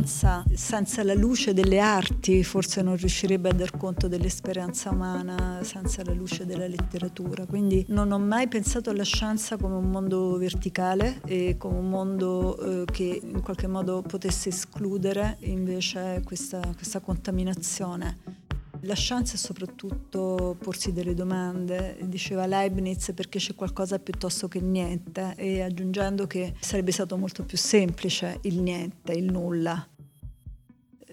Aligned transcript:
Scienza 0.00 0.42
senza 0.54 1.04
la 1.04 1.12
luce 1.12 1.52
delle 1.52 1.78
arti 1.78 2.42
forse 2.42 2.80
non 2.80 2.96
riuscirebbe 2.96 3.50
a 3.50 3.52
dar 3.52 3.76
conto 3.76 4.08
dell'esperienza 4.08 4.88
umana 4.88 5.60
senza 5.62 6.02
la 6.02 6.14
luce 6.14 6.46
della 6.46 6.66
letteratura. 6.66 7.44
Quindi 7.44 7.84
non 7.88 8.10
ho 8.10 8.18
mai 8.18 8.48
pensato 8.48 8.88
alla 8.88 9.04
scienza 9.04 9.58
come 9.58 9.74
un 9.74 9.90
mondo 9.90 10.38
verticale 10.38 11.20
e 11.26 11.56
come 11.58 11.76
un 11.76 11.90
mondo 11.90 12.58
eh, 12.58 12.84
che 12.90 13.20
in 13.22 13.42
qualche 13.42 13.66
modo 13.66 14.00
potesse 14.00 14.48
escludere 14.48 15.36
invece 15.40 16.22
questa, 16.24 16.60
questa 16.74 17.00
contaminazione. 17.00 18.40
La 18.84 18.94
scienza 18.94 19.34
è 19.34 19.36
soprattutto 19.36 20.56
porsi 20.58 20.94
delle 20.94 21.12
domande, 21.12 21.98
diceva 22.04 22.46
Leibniz 22.46 23.12
perché 23.14 23.38
c'è 23.38 23.54
qualcosa 23.54 23.98
piuttosto 23.98 24.48
che 24.48 24.60
niente 24.60 25.34
e 25.36 25.60
aggiungendo 25.60 26.26
che 26.26 26.54
sarebbe 26.58 26.90
stato 26.90 27.18
molto 27.18 27.44
più 27.44 27.58
semplice 27.58 28.38
il 28.42 28.62
niente, 28.62 29.12
il 29.12 29.30
nulla. 29.30 29.86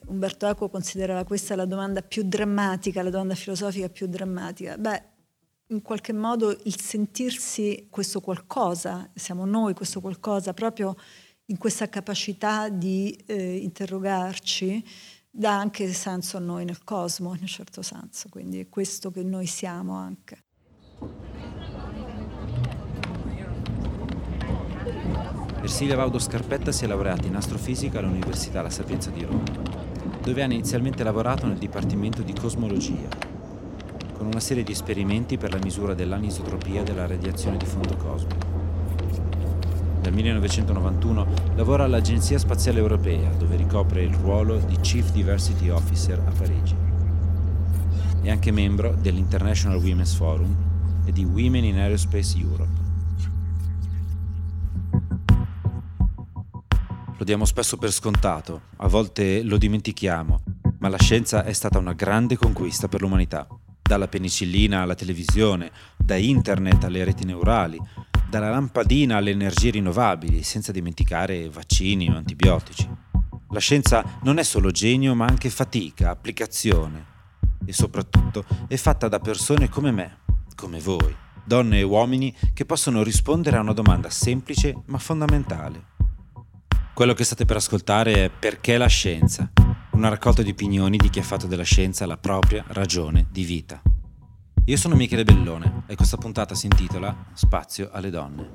Umberto 0.07 0.47
Eco 0.47 0.70
considerava 0.70 1.23
questa 1.23 1.55
la 1.55 1.66
domanda 1.66 2.02
più 2.02 2.23
drammatica, 2.23 3.03
la 3.03 3.09
domanda 3.09 3.36
filosofica 3.36 3.89
più 3.89 4.08
drammatica. 4.08 4.77
Beh, 4.77 5.03
in 5.67 5.81
qualche 5.81 6.13
modo 6.13 6.58
il 6.63 6.80
sentirsi 6.80 7.88
questo 7.89 8.22
qualcosa, 8.22 9.09
siamo 9.13 9.45
noi 9.45 9.73
questo 9.73 10.00
qualcosa, 10.00 10.53
proprio 10.53 10.95
in 11.45 11.58
questa 11.58 11.89
capacità 11.89 12.69
di 12.69 13.17
eh, 13.25 13.58
interrogarci, 13.58 14.83
dà 15.30 15.58
anche 15.58 15.91
senso 15.94 16.38
a 16.38 16.39
noi 16.39 16.66
nel 16.66 16.83
cosmo, 16.83 17.33
in 17.33 17.41
un 17.41 17.47
certo 17.47 17.81
senso, 17.81 18.28
quindi 18.30 18.59
è 18.59 18.69
questo 18.69 19.11
che 19.11 19.23
noi 19.23 19.45
siamo 19.45 19.94
anche. 19.94 20.44
Ersilia 25.61 25.97
Vaudo 25.97 26.17
Scarpetta 26.17 26.72
si 26.72 26.85
è 26.85 26.88
laureata 26.88 27.28
in 27.28 27.35
astrofisica 27.35 28.00
all'Università 28.00 28.61
La 28.61 28.69
Sapienza 28.69 29.09
di 29.09 29.23
Roma, 29.23 29.44
dove 30.28 30.42
ha 30.42 30.45
inizialmente 30.45 31.06
lavorato 31.06 31.47
nel 31.47 31.56
Dipartimento 31.56 32.22
di 32.22 32.33
Cosmologia, 32.33 33.08
con 34.11 34.25
una 34.25 34.42
serie 34.42 34.61
di 34.61 34.73
esperimenti 34.73 35.38
per 35.38 35.53
la 35.53 35.59
misura 35.64 35.94
dell'anisotropia 35.94 36.84
della 36.84 37.08
radiazione 37.08 37.56
di 37.56 37.66
fondo 37.66 37.95
cosmico. 37.95 38.45
Dal 40.02 40.11
1991 40.11 41.28
lavora 41.56 41.86
all'Agenzia 41.86 42.38
Spaziale 42.39 42.80
Europea, 42.80 43.30
dove 43.38 43.56
ricopre 43.56 44.03
il 44.03 44.14
ruolo 44.16 44.58
di 44.58 44.75
Chief 44.81 45.09
Diversity 45.14 45.69
Officer 45.69 46.19
a 46.19 46.31
Parigi. 46.38 46.75
È 48.22 48.30
anche 48.30 48.52
membro 48.52 48.97
dell'International 49.00 49.78
Women's 49.78 50.14
Forum 50.14 50.53
e 51.06 51.14
di 51.14 51.23
Women 51.23 51.64
in 51.64 51.78
Aerospace 51.78 52.38
Europe. 52.38 52.86
Diamo 57.28 57.44
spesso 57.44 57.75
per 57.75 57.92
scontato, 57.92 58.61
a 58.78 58.88
volte 58.88 59.44
lo 59.44 59.58
dimentichiamo, 59.58 60.44
ma 60.80 60.88
la 60.88 60.97
scienza 60.97 61.44
è 61.44 61.52
stata 61.52 61.78
una 61.78 61.92
grande 61.92 62.38
conquista 62.38 62.88
per 62.88 63.02
l'umanità. 63.02 63.45
Dalla 63.81 64.08
penicillina 64.08 64.81
alla 64.81 64.95
televisione, 64.95 65.69
da 65.97 66.16
internet 66.16 66.85
alle 66.85 67.03
reti 67.03 67.25
neurali, 67.25 67.78
dalla 68.29 68.50
lampadina 68.50 69.18
alle 69.18 69.31
energie 69.31 69.72
rinnovabili, 69.72 70.41
senza 70.41 70.72
dimenticare 70.72 71.50
vaccini 71.50 72.09
o 72.09 72.16
antibiotici. 72.16 72.90
La 73.50 73.59
scienza 73.59 74.19
non 74.24 74.38
è 74.38 74.44
solo 74.44 74.72
genio, 74.72 75.13
ma 75.13 75.25
anche 75.25 75.50
fatica, 75.50 76.12
applicazione 76.12 77.16
e 77.66 77.74
soprattutto 77.74 78.46
è 78.69 78.78
fatta 78.78 79.09
da 79.09 79.19
persone 79.19 79.68
come 79.68 79.91
me, 79.91 80.19
come 80.56 80.80
voi, 80.80 81.13
donne 81.44 81.80
e 81.80 81.84
uomini 81.84 82.34
che 82.53 82.63
possono 82.63 83.03
rispondere 83.03 83.57
a 83.57 83.62
una 83.62 83.74
domanda 83.74 84.09
semplice 84.09 84.74
ma 84.85 84.97
fondamentale. 84.97 85.96
Quello 86.97 87.13
che 87.13 87.25
state 87.25 87.46
per 87.46 87.58
ascoltare 87.58 88.25
è 88.25 88.31
Perché 88.31 88.75
la 88.75 88.88
scienza? 88.88 89.52
Una 89.91 90.09
raccolta 90.09 90.41
di 90.41 90.50
opinioni 90.50 90.97
di 90.97 91.12
chi 91.12 91.19
ha 91.19 91.24
fatto 91.24 91.46
della 91.46 91.62
scienza 91.62 92.08
la 92.08 92.18
propria 92.18 92.63
ragione 92.69 93.28
di 93.30 93.44
vita. 93.44 93.80
Io 94.66 94.78
sono 94.78 94.96
Michele 94.96 95.24
Bellone 95.24 95.84
e 95.86 95.96
questa 95.96 96.18
puntata 96.18 96.56
si 96.56 96.66
intitola 96.66 97.16
Spazio 97.34 97.91
alle 97.91 98.09
donne. 98.09 98.50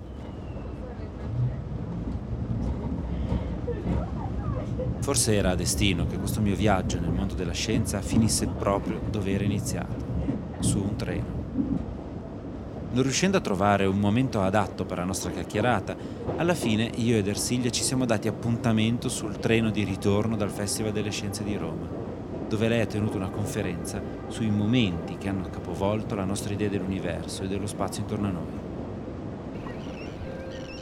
Forse 5.03 5.37
era 5.37 5.55
destino 5.55 6.09
che 6.09 6.19
questo 6.19 6.41
mio 6.41 6.57
viaggio 6.57 6.99
nel 6.99 7.13
mondo 7.13 7.35
della 7.35 7.53
scienza 7.53 8.03
finisse 8.03 8.49
proprio 8.49 9.01
dove 9.09 9.31
era 9.31 9.45
iniziato, 9.45 10.57
su 10.59 10.81
un 10.83 10.97
treno. 10.97 11.42
Non 12.93 13.03
riuscendo 13.03 13.39
a 13.39 13.41
trovare 13.41 13.87
un 13.87 13.99
momento 13.99 14.43
adatto 14.43 14.85
per 14.85 14.99
la 14.99 15.05
nostra 15.05 15.31
chiacchierata, 15.31 15.97
alla 16.37 16.55
fine 16.55 16.91
io 16.97 17.17
ed 17.17 17.27
Ersilia 17.27 17.71
ci 17.71 17.83
siamo 17.83 18.05
dati 18.05 18.29
appuntamento 18.29 19.09
sul 19.09 19.39
treno 19.39 19.71
di 19.71 19.83
ritorno 19.83 20.37
dal 20.37 20.51
Festival 20.51 20.93
delle 20.93 21.11
Scienze 21.11 21.43
di 21.43 21.57
Roma 21.57 22.03
dove 22.53 22.69
lei 22.69 22.83
ha 22.83 22.87
tenuto 22.87 23.17
una 23.17 23.31
conferenza 23.31 23.99
sui 24.29 24.51
momenti 24.51 25.17
che 25.17 25.31
hanno 25.31 25.49
capovolto 25.49 26.15
la 26.15 26.27
nostra 26.27 26.53
idea 26.53 26.69
dell'universo 26.69 27.45
e 27.45 27.49
dello 27.49 27.67
spazio 27.67 28.03
intorno 28.03 28.29
a 28.29 28.31
noi. 28.31 28.62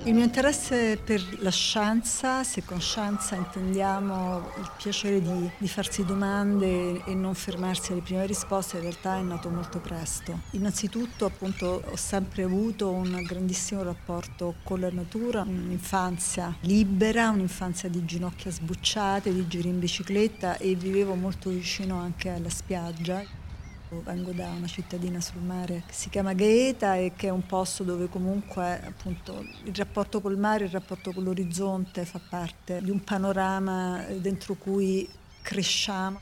Il 0.04 0.14
mio 0.14 0.24
interesse 0.24 0.96
per 0.96 1.22
la 1.40 1.50
scienza, 1.50 2.42
se 2.42 2.64
con 2.64 2.80
scienza 2.80 3.34
intendiamo 3.34 4.38
il 4.56 4.70
piacere 4.78 5.20
di, 5.20 5.50
di, 5.58 5.68
farsi 5.68 6.06
domande 6.06 7.04
e 7.04 7.14
non 7.14 7.34
fermarsi 7.34 7.92
alle 7.92 8.00
prime 8.00 8.24
risposte, 8.24 8.76
in 8.76 8.82
realtà 8.82 9.18
è 9.18 9.20
nato 9.20 9.50
molto 9.50 9.78
presto. 9.78 10.40
Innanzitutto 10.52 11.26
appunto 11.26 11.82
ho 11.86 11.96
sempre 11.96 12.44
avuto 12.44 12.88
un 12.88 13.22
grandissimo 13.26 13.82
rapporto 13.82 14.54
con 14.62 14.80
la 14.80 14.90
natura, 14.90 15.42
un'infanzia 15.42 16.56
libera, 16.60 17.28
un'infanzia 17.28 17.90
di 17.90 18.02
ginocchia 18.06 18.50
sbucciate, 18.50 19.34
di 19.34 19.46
giri 19.48 19.68
in 19.68 19.78
bicicletta 19.78 20.56
e 20.56 20.76
vivevo 20.76 21.14
molto 21.14 21.50
vicino 21.50 22.00
anche 22.00 22.30
alla 22.30 22.48
spiaggia. 22.48 23.39
Vengo 23.92 24.30
da 24.30 24.48
una 24.50 24.68
cittadina 24.68 25.20
sul 25.20 25.42
mare 25.42 25.82
che 25.84 25.92
si 25.92 26.10
chiama 26.10 26.32
Gaeta 26.32 26.94
e 26.94 27.12
che 27.16 27.26
è 27.26 27.30
un 27.30 27.44
posto 27.44 27.82
dove 27.82 28.08
comunque 28.08 28.80
appunto 28.86 29.44
il 29.64 29.74
rapporto 29.74 30.20
col 30.20 30.38
mare, 30.38 30.66
il 30.66 30.70
rapporto 30.70 31.12
con 31.12 31.24
l'orizzonte 31.24 32.04
fa 32.04 32.20
parte 32.26 32.80
di 32.80 32.90
un 32.90 33.02
panorama 33.02 34.04
dentro 34.20 34.54
cui 34.54 35.08
cresciamo. 35.42 36.20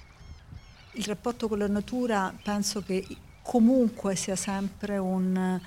Il 0.93 1.05
rapporto 1.05 1.47
con 1.47 1.59
la 1.59 1.69
natura 1.69 2.35
penso 2.43 2.83
che 2.83 3.07
comunque 3.43 4.17
sia 4.17 4.35
sempre 4.35 4.97
un, 4.97 5.61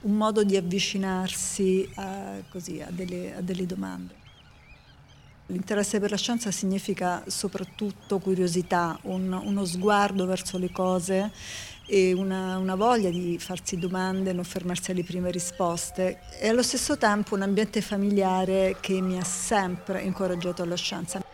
un 0.00 0.12
modo 0.14 0.44
di 0.44 0.58
avvicinarsi 0.58 1.88
a, 1.94 2.34
così, 2.50 2.82
a, 2.82 2.90
delle, 2.90 3.34
a 3.34 3.40
delle 3.40 3.64
domande. 3.64 4.15
L'interesse 5.48 6.00
per 6.00 6.10
la 6.10 6.16
scienza 6.16 6.50
significa 6.50 7.22
soprattutto 7.28 8.18
curiosità, 8.18 8.98
un, 9.02 9.32
uno 9.32 9.64
sguardo 9.64 10.26
verso 10.26 10.58
le 10.58 10.72
cose 10.72 11.30
e 11.86 12.12
una, 12.12 12.58
una, 12.58 12.74
voglia 12.74 13.10
di 13.10 13.38
farsi 13.38 13.78
domande, 13.78 14.32
non 14.32 14.42
fermarsi 14.42 14.90
alle 14.90 15.04
prime 15.04 15.30
risposte 15.30 16.18
e 16.40 16.48
allo 16.48 16.64
stesso 16.64 16.98
tempo 16.98 17.36
un 17.36 17.42
ambiente 17.42 17.80
familiare 17.80 18.76
che 18.80 19.00
mi 19.00 19.18
ha 19.18 19.24
sempre 19.24 20.02
incoraggiato 20.02 20.62
alla 20.62 20.76
scienza. 20.76 21.25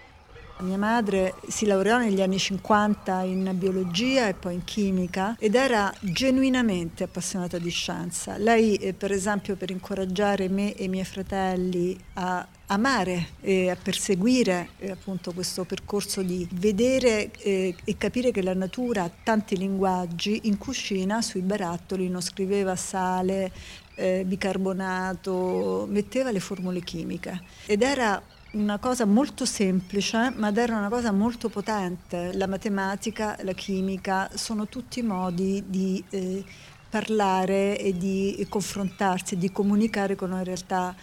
Mia 0.63 0.79
madre 0.79 1.35
si 1.49 1.67
laureò 1.67 1.99
negli 1.99 2.23
anni 2.23 2.39
50 2.39 3.23
in 3.23 3.51
biologia 3.55 4.29
e 4.29 4.35
poi 4.35 4.55
in 4.55 4.65
chimica 4.65 5.35
ed 5.41 5.57
era 5.57 5.93
genuinamente 6.01 7.03
appassionata 7.03 7.59
di 7.59 7.71
scienza. 7.71 8.37
Lei, 8.37 8.77
eh, 8.77 8.93
per 8.93 9.11
esempio, 9.11 9.57
per 9.57 9.71
incoraggiare 9.71 10.49
me 10.49 10.75
e 10.75 10.85
i 10.85 10.89
miei 10.89 11.05
fratelli 11.05 11.99
a 12.15 12.47
amare 12.67 13.31
e 13.41 13.71
a 13.71 13.77
perseguire 13.77 14.71
eh, 14.79 14.93
appunto 14.93 15.33
questo 15.33 15.65
percorso 15.65 16.23
di 16.23 16.47
vedere 16.53 17.33
eh, 17.39 17.75
e 17.85 17.97
capire 17.99 18.31
che 18.31 18.43
la 18.43 18.55
natura 18.55 19.03
ha 19.03 19.11
tanti 19.23 19.57
linguaggi, 19.57 20.43
in 20.45 20.59
cucina 20.59 21.23
sui 21.23 21.43
barattoli 21.43 22.09
non 22.09 22.23
scriveva 22.23 22.77
sale, 22.77 23.51
eh, 23.97 24.23
bicarbonato, 24.25 25.87
metteva 25.89 26.31
le 26.31 26.41
formule 26.41 26.81
chimiche 26.81 27.43
ed 27.67 27.83
era 27.83 28.23
una 28.53 28.79
cosa 28.79 29.07
molto 29.07 29.45
semplice, 29.47 30.33
ma 30.37 30.53
era 30.55 30.77
una 30.77 30.89
cosa 30.89 31.13
molto 31.13 31.49
potente. 31.49 32.33
La 32.35 32.47
matematica, 32.47 33.37
la 33.43 33.53
chimica 33.53 34.31
sono 34.35 34.69
tutti 34.69 35.03
modi 35.03 35.65
di 35.67 36.03
eh, 36.11 36.45
parlare 36.91 37.79
e 37.79 37.97
di 37.97 38.45
confrontarsi, 38.49 39.37
di 39.37 39.51
comunicare 39.51 40.17
con 40.17 40.33
una 40.33 40.43
realtà 40.43 40.95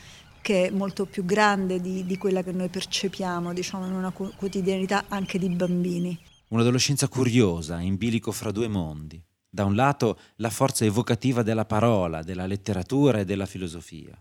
che 0.42 0.68
è 0.68 0.69
molto 0.69 1.06
più 1.06 1.25
grande 1.25 1.81
di, 1.81 2.06
di 2.06 2.18
quella 2.18 2.44
che 2.44 2.51
noi 2.51 2.69
percepiamo, 2.69 3.54
diciamo, 3.54 3.86
in 3.86 3.94
una 3.94 4.12
quotidianità 4.12 5.06
anche 5.07 5.40
di 5.40 5.50
bambini. 5.50 6.18
un'adolescenza 6.50 7.07
curiosa, 7.07 7.80
in 7.80 7.98
bilico 7.98 8.31
fra 8.31 8.51
due 8.51 8.68
mondi. 8.68 9.22
Da 9.51 9.66
un 9.66 9.75
lato 9.75 10.19
la 10.36 10.51
forza 10.51 10.86
evocativa 10.86 11.42
della 11.42 11.66
parola, 11.66 12.22
della 12.22 12.46
letteratura 12.46 13.19
e 13.19 13.25
della 13.25 13.48
filosofia. 13.48 14.16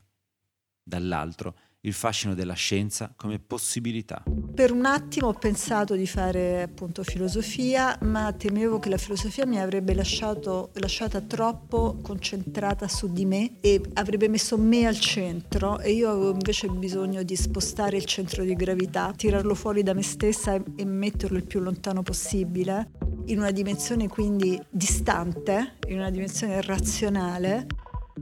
Dall'altro 0.82 1.54
il 1.82 1.92
fascino 1.92 2.34
della 2.34 2.54
scienza 2.54 3.12
come 3.14 3.38
possibilità. 3.38 4.22
Per 4.54 4.72
un 4.72 4.84
attimo 4.84 5.28
ho 5.28 5.34
pensato 5.34 5.94
di 5.94 6.06
fare 6.06 6.62
appunto 6.62 7.04
filosofia, 7.04 7.96
ma 8.02 8.32
temevo 8.32 8.78
che 8.80 8.88
la 8.88 8.96
filosofia 8.96 9.46
mi 9.46 9.60
avrebbe 9.60 9.94
lasciato, 9.94 10.70
lasciata 10.74 11.20
troppo 11.20 11.98
concentrata 12.02 12.88
su 12.88 13.12
di 13.12 13.24
me 13.24 13.60
e 13.60 13.80
avrebbe 13.94 14.28
messo 14.28 14.58
me 14.58 14.86
al 14.86 14.98
centro 14.98 15.78
e 15.78 15.92
io 15.92 16.10
avevo 16.10 16.32
invece 16.32 16.68
bisogno 16.68 17.22
di 17.22 17.36
spostare 17.36 17.96
il 17.96 18.04
centro 18.04 18.42
di 18.42 18.54
gravità, 18.54 19.12
tirarlo 19.16 19.54
fuori 19.54 19.82
da 19.82 19.94
me 19.94 20.02
stessa 20.02 20.54
e, 20.54 20.62
e 20.76 20.84
metterlo 20.84 21.36
il 21.36 21.44
più 21.44 21.60
lontano 21.60 22.02
possibile, 22.02 22.90
in 23.26 23.38
una 23.38 23.50
dimensione 23.50 24.08
quindi 24.08 24.60
distante, 24.68 25.76
in 25.86 25.98
una 25.98 26.10
dimensione 26.10 26.60
razionale 26.62 27.66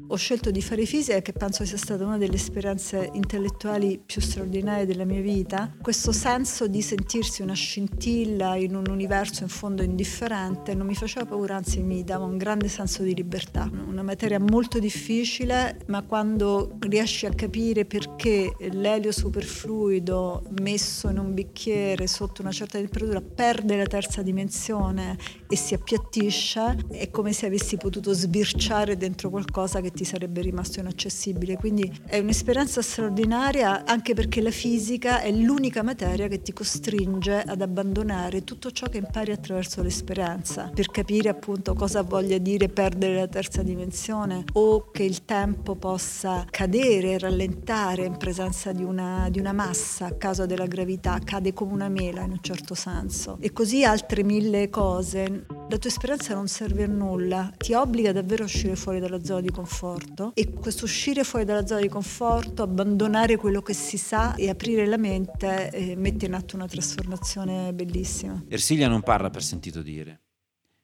ho 0.09 0.17
scelto 0.17 0.51
di 0.51 0.63
fare 0.63 0.85
fisica 0.85 1.21
che 1.21 1.33
penso 1.33 1.65
sia 1.65 1.77
stata 1.77 2.05
una 2.05 2.19
delle 2.19 2.37
esperienze 2.37 3.11
intellettuali 3.13 4.01
più 4.05 4.21
straordinarie 4.21 4.87
della 4.87 5.05
mia 5.05 5.21
vita. 5.21 5.73
Questo 5.81 6.13
senso 6.13 6.67
di 6.67 6.83
sentirsi 6.83 7.43
una 7.43 7.55
scintilla 7.55 8.57
in 8.57 8.75
un 8.75 8.87
universo 8.89 9.43
in 9.43 9.49
fondo 9.49 9.83
indifferente 9.83 10.75
non 10.75 10.87
mi 10.87 10.95
faceva 10.95 11.27
paura, 11.27 11.57
anzi 11.57 11.81
mi 11.81 12.05
dava 12.05 12.25
un 12.25 12.37
grande 12.37 12.69
senso 12.69 13.03
di 13.03 13.15
libertà. 13.15 13.71
Una 13.87 14.03
materia 14.03 14.39
molto 14.39 14.79
difficile, 14.79 15.79
ma 15.87 16.03
quando 16.03 16.77
riesci 16.81 17.27
a 17.27 17.31
capire 17.31 17.85
perché 17.85 18.55
l'elio 18.71 19.13
superfluido 19.13 20.45
messo 20.61 21.09
in 21.09 21.19
un 21.19 21.35
bicchiere 21.35 22.07
sotto 22.07 22.43
una 22.43 22.53
certa 22.53 22.79
temperatura 22.79 23.21
perde 23.21 23.77
la 23.77 23.87
terza 23.87 24.23
dimensione 24.23 25.17
e 25.49 25.57
si 25.57 25.75
appiattisce, 25.75 26.87
è 26.91 27.11
come 27.11 27.33
se 27.33 27.47
avessi 27.47 27.77
potuto 27.77 28.13
sbirciare 28.13 28.97
dentro 28.97 29.31
qualcosa 29.31 29.81
che 29.81 29.86
ti 29.91 30.05
sarebbe 30.05 30.41
rimasto 30.41 30.81
inaccessibile. 30.81 31.57
Quindi 31.57 31.91
è 32.07 32.19
un'esperienza 32.19 32.83
straordinaria 32.83 33.85
anche 33.85 34.15
perché 34.15 34.41
la 34.41 34.51
fisica 34.51 35.21
è 35.21 35.31
l'unica 35.31 35.83
materia 35.83 36.29
che 36.29 36.43
ti 36.43 36.53
costringe 36.53 37.43
ad 37.43 37.61
abbandonare 37.61 38.45
tutto 38.45 38.71
ciò 38.71 38.87
che 38.89 38.99
impari 38.99 39.33
attraverso 39.33 39.83
l'esperienza, 39.83 40.71
per 40.75 40.91
capire 40.91 41.29
appunto 41.29 41.75
cosa 41.75 42.03
voglia 42.03 42.39
dire 42.39 42.69
perdere 42.69 43.17
la 43.17 43.29
terza 43.29 43.63
dimensione 43.63 44.45
o 44.55 44.91
che 44.91 45.03
il 45.03 45.25
tempo 45.25 45.75
possa 45.77 46.45
cadere, 46.51 47.19
rallentare 47.19 48.05
in 48.05 48.17
presenza 48.17 48.73
di 48.73 48.83
una, 48.83 49.29
di 49.31 49.39
una 49.39 49.53
massa 49.53 50.07
a 50.07 50.13
causa 50.13 50.47
della 50.47 50.67
gravità, 50.67 51.19
cade 51.23 51.53
come 51.53 51.73
una 51.73 51.89
mela 51.89 52.23
in 52.23 52.33
un 52.33 52.41
certo 52.41 52.75
senso. 52.75 53.39
E 53.41 53.53
così 53.53 53.85
altre 53.85 54.23
mille 54.23 54.69
cose. 54.71 55.47
La 55.69 55.79
tua 55.79 55.91
esperienza 55.91 56.35
non 56.35 56.49
serve 56.49 56.85
a 56.85 56.87
nulla, 56.87 57.51
ti 57.57 57.73
obbliga 57.75 58.13
davvero 58.13 58.43
a 58.43 58.47
uscire 58.47 58.77
fuori 58.77 59.01
dalla 59.01 59.23
zona 59.23 59.41
di 59.41 59.51
conforto 59.51 59.76
conforto 59.77 60.33
e 60.35 60.51
questo 60.51 60.87
uscire 60.87 61.23
fuori 61.23 61.45
dalla 61.45 61.67
zona 61.67 61.81
di 61.81 61.89
conforto, 61.89 62.63
abbandonare 62.63 63.37
quello 63.37 63.61
che 63.61 63.75
si 63.75 63.99
sa 63.99 64.35
e 64.35 64.49
aprire 64.49 64.87
la 64.87 64.97
mente 64.97 65.71
eh, 65.71 65.97
mette 65.97 66.25
in 66.25 66.33
atto 66.33 66.57
una 66.57 66.67
trasformazione 66.67 67.75
bellissima. 67.75 68.43
Ersilia 68.49 68.89
non 68.89 69.03
parla 69.03 69.29
per 69.29 69.43
sentito 69.43 69.83
dire. 69.83 70.23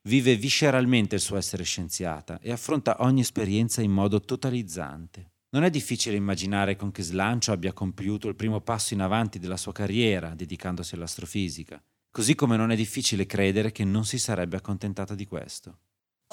Vive 0.02 0.36
visceralmente 0.36 1.14
il 1.14 1.20
suo 1.20 1.36
essere 1.36 1.62
scienziata 1.62 2.38
e 2.40 2.52
affronta 2.52 2.96
ogni 3.00 3.20
esperienza 3.20 3.80
in 3.80 3.92
modo 3.92 4.20
totalizzante. 4.20 5.30
Non 5.50 5.64
è 5.64 5.70
difficile 5.70 6.16
immaginare 6.16 6.76
con 6.76 6.90
che 6.90 7.02
slancio 7.02 7.52
abbia 7.52 7.72
compiuto 7.72 8.28
il 8.28 8.34
primo 8.34 8.60
passo 8.60 8.94
in 8.94 9.00
avanti 9.00 9.38
della 9.38 9.56
sua 9.56 9.72
carriera 9.72 10.34
dedicandosi 10.34 10.96
all'astrofisica, 10.96 11.82
così 12.10 12.34
come 12.34 12.56
non 12.56 12.70
è 12.70 12.76
difficile 12.76 13.26
credere 13.26 13.70
che 13.70 13.84
non 13.84 14.04
si 14.04 14.18
sarebbe 14.18 14.56
accontentata 14.56 15.14
di 15.14 15.26
questo. 15.26 15.78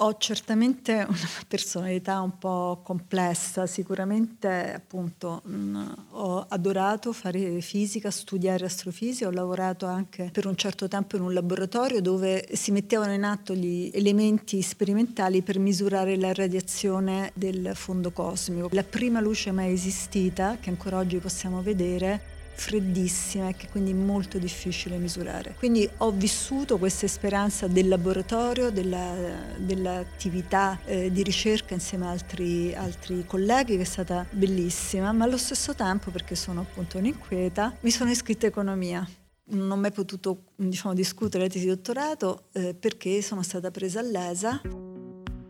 Ho 0.02 0.16
certamente 0.18 0.94
una 1.08 1.30
personalità 1.48 2.22
un 2.22 2.38
po' 2.38 2.82
complessa, 2.84 3.68
sicuramente 3.68 4.74
appunto 4.74 5.42
mh, 5.44 5.54
mm, 5.54 5.88
ho 6.12 6.46
adorato 6.48 7.12
fare 7.12 7.60
fisica, 7.62 8.10
studiare 8.10 8.66
astrofisica, 8.66 9.28
ho 9.28 9.32
lavorato 9.32 9.86
anche 9.86 10.30
per 10.32 10.48
un 10.48 10.56
certo 10.56 10.88
tempo 10.88 11.18
in 11.18 11.24
un 11.24 11.34
laboratorio 11.34 12.02
dove 12.02 12.48
si 12.54 12.72
mettevano 12.72 13.14
in 13.14 13.24
atto 13.24 13.54
gli 13.54 13.92
elementi 13.94 14.62
sperimentali 14.62 15.42
per 15.42 15.60
misurare 15.60 16.16
la 16.18 16.34
radiazione 16.34 17.32
del 17.34 17.72
fondo 17.74 18.12
cosmico. 18.12 18.70
La 18.72 18.84
prima 18.84 19.20
luce 19.20 19.52
mai 19.52 19.74
esistita, 19.74 20.58
che 20.60 20.70
ancora 20.70 20.98
oggi 20.98 21.18
possiamo 21.18 21.62
vedere, 21.62 22.38
freddissima 22.60 23.48
e 23.48 23.56
che 23.56 23.68
quindi 23.70 23.92
è 23.92 23.96
molto 23.96 24.38
difficile 24.38 24.98
misurare. 24.98 25.56
Quindi 25.58 25.90
ho 25.98 26.12
vissuto 26.12 26.78
questa 26.78 27.06
esperienza 27.06 27.68
del 27.68 27.88
laboratorio, 27.88 28.70
della, 28.70 29.16
dell'attività 29.58 30.80
eh, 30.86 31.12
di 31.12 31.24
ricerca 31.24 31.74
insieme 31.74 32.08
a 32.08 32.10
altri, 32.10 32.76
altri 32.76 33.26
colleghi 33.26 33.78
che 33.78 33.84
è 33.84 33.86
stata 33.86 34.26
bellissima, 34.30 35.12
ma 35.14 35.24
allo 35.24 35.38
stesso 35.38 35.74
tempo, 35.74 36.12
perché 36.12 36.36
sono 36.36 36.62
appunto 36.62 36.98
un'inquieta, 36.98 37.78
mi 37.80 37.92
sono 37.92 38.12
iscritta 38.12 38.46
a 38.46 38.50
economia 38.50 39.08
non 39.52 39.72
ho 39.72 39.78
mai 39.78 39.92
potuto 39.92 40.44
diciamo, 40.56 40.94
discutere 40.94 41.46
la 41.46 41.50
tesi 41.50 41.66
di 41.66 41.72
dottorato 41.72 42.50
eh, 42.52 42.76
perché 42.76 43.24
sono 43.24 43.42
stata 43.42 43.72
presa 43.72 44.00
all'ESA 44.00 44.62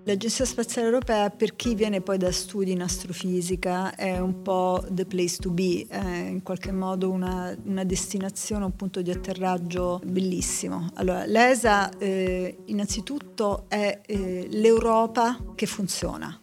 L'Agenzia 0.10 0.44
Spaziale 0.44 0.88
Europea, 0.88 1.30
per 1.30 1.56
chi 1.56 1.76
viene 1.76 2.02
poi 2.02 2.18
da 2.18 2.32
studi 2.32 2.72
in 2.72 2.82
astrofisica, 2.82 3.94
è 3.94 4.18
un 4.18 4.42
po' 4.42 4.84
the 4.90 5.06
place 5.06 5.38
to 5.38 5.52
be, 5.52 5.86
è 5.88 6.00
in 6.00 6.42
qualche 6.42 6.72
modo 6.72 7.12
una, 7.12 7.56
una 7.66 7.84
destinazione, 7.84 8.66
un 8.66 8.76
punto 8.76 9.04
di 9.04 9.12
atterraggio 9.12 10.02
bellissimo. 10.04 10.90
Allora, 10.96 11.28
l'ESA 11.28 11.96
eh, 12.00 12.58
innanzitutto 12.66 13.66
è 13.68 14.02
eh, 14.04 14.48
l'Europa 14.50 15.38
che 15.54 15.68
funziona 15.68 16.42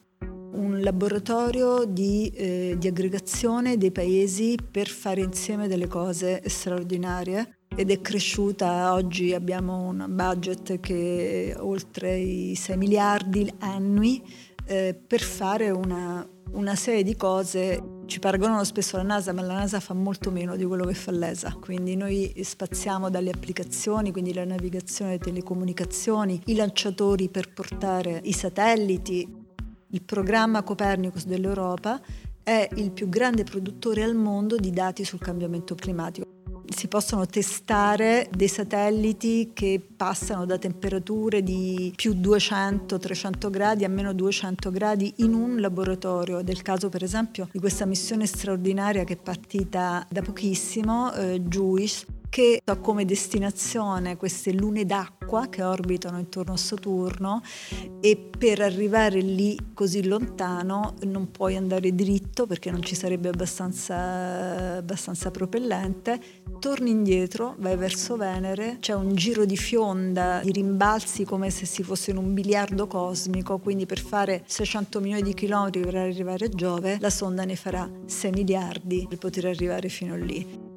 un 0.52 0.80
laboratorio 0.80 1.84
di, 1.84 2.28
eh, 2.34 2.76
di, 2.78 2.86
aggregazione 2.86 3.76
dei 3.76 3.90
paesi 3.90 4.56
per 4.70 4.88
fare 4.88 5.20
insieme 5.20 5.66
delle 5.66 5.88
cose 5.88 6.40
straordinarie 6.46 7.55
ed 7.76 7.90
è 7.90 8.00
cresciuta, 8.00 8.94
oggi 8.94 9.34
abbiamo 9.34 9.82
un 9.82 10.06
budget 10.08 10.80
che 10.80 11.52
è 11.52 11.60
oltre 11.60 12.16
i 12.16 12.54
6 12.54 12.74
miliardi 12.78 13.52
annui 13.58 14.22
eh, 14.64 14.94
per 14.94 15.20
fare 15.20 15.68
una, 15.68 16.26
una 16.52 16.74
serie 16.74 17.02
di 17.02 17.14
cose, 17.16 18.00
ci 18.06 18.18
paragonano 18.18 18.64
spesso 18.64 18.96
alla 18.96 19.04
NASA, 19.04 19.34
ma 19.34 19.42
la 19.42 19.52
NASA 19.52 19.78
fa 19.78 19.92
molto 19.92 20.30
meno 20.30 20.56
di 20.56 20.64
quello 20.64 20.86
che 20.86 20.94
fa 20.94 21.10
l'ESA, 21.10 21.58
quindi 21.60 21.96
noi 21.96 22.34
spaziamo 22.42 23.10
dalle 23.10 23.28
applicazioni, 23.28 24.10
quindi 24.10 24.32
la 24.32 24.46
navigazione, 24.46 25.12
le 25.12 25.18
telecomunicazioni, 25.18 26.40
i 26.46 26.54
lanciatori 26.54 27.28
per 27.28 27.52
portare 27.52 28.22
i 28.24 28.32
satelliti, 28.32 29.44
il 29.88 30.02
programma 30.02 30.62
Copernicus 30.62 31.26
dell'Europa 31.26 32.00
è 32.42 32.66
il 32.76 32.90
più 32.90 33.10
grande 33.10 33.44
produttore 33.44 34.02
al 34.02 34.14
mondo 34.14 34.56
di 34.56 34.70
dati 34.70 35.04
sul 35.04 35.20
cambiamento 35.20 35.74
climatico 35.74 36.35
si 36.68 36.88
possono 36.88 37.26
testare 37.26 38.28
dei 38.34 38.48
satelliti 38.48 39.50
che 39.52 39.80
passano 39.96 40.44
da 40.44 40.58
temperature 40.58 41.42
di 41.42 41.92
più 41.94 42.12
200-300 42.14 43.50
gradi 43.50 43.84
a 43.84 43.88
meno 43.88 44.12
200 44.12 44.70
gradi 44.70 45.12
in 45.18 45.34
un 45.34 45.60
laboratorio. 45.60 46.42
Del 46.42 46.62
caso 46.62 46.88
per 46.88 47.02
esempio 47.02 47.48
di 47.52 47.58
questa 47.58 47.86
missione 47.86 48.26
straordinaria 48.26 49.04
che 49.04 49.14
è 49.14 49.16
partita 49.16 50.06
da 50.08 50.22
pochissimo, 50.22 51.12
eh, 51.14 51.40
JUICE, 51.40 52.06
che 52.36 52.60
ha 52.62 52.76
come 52.76 53.06
destinazione 53.06 54.18
queste 54.18 54.52
lune 54.52 54.84
d'acqua 54.84 55.48
che 55.48 55.62
orbitano 55.62 56.18
intorno 56.18 56.52
a 56.52 56.58
Saturno 56.58 57.40
e 57.98 58.28
per 58.38 58.60
arrivare 58.60 59.20
lì 59.20 59.58
così 59.72 60.06
lontano 60.06 60.96
non 61.04 61.30
puoi 61.30 61.56
andare 61.56 61.94
dritto 61.94 62.46
perché 62.46 62.70
non 62.70 62.82
ci 62.82 62.94
sarebbe 62.94 63.30
abbastanza, 63.30 64.76
abbastanza 64.76 65.30
propellente, 65.30 66.20
torni 66.58 66.90
indietro, 66.90 67.54
vai 67.56 67.74
verso 67.78 68.18
Venere, 68.18 68.76
c'è 68.80 68.92
un 68.92 69.14
giro 69.14 69.46
di 69.46 69.56
fionda, 69.56 70.42
di 70.44 70.52
rimbalzi 70.52 71.24
come 71.24 71.48
se 71.48 71.64
si 71.64 71.82
fosse 71.82 72.10
in 72.10 72.18
un 72.18 72.34
biliardo 72.34 72.86
cosmico, 72.86 73.56
quindi 73.56 73.86
per 73.86 73.98
fare 73.98 74.42
600 74.44 75.00
milioni 75.00 75.22
di 75.22 75.32
chilometri 75.32 75.80
per 75.80 75.94
arrivare 75.94 76.44
a 76.44 76.48
Giove, 76.50 76.98
la 77.00 77.08
sonda 77.08 77.44
ne 77.44 77.56
farà 77.56 77.90
6 78.04 78.30
miliardi 78.32 79.06
per 79.08 79.16
poter 79.16 79.46
arrivare 79.46 79.88
fino 79.88 80.14
lì 80.16 80.74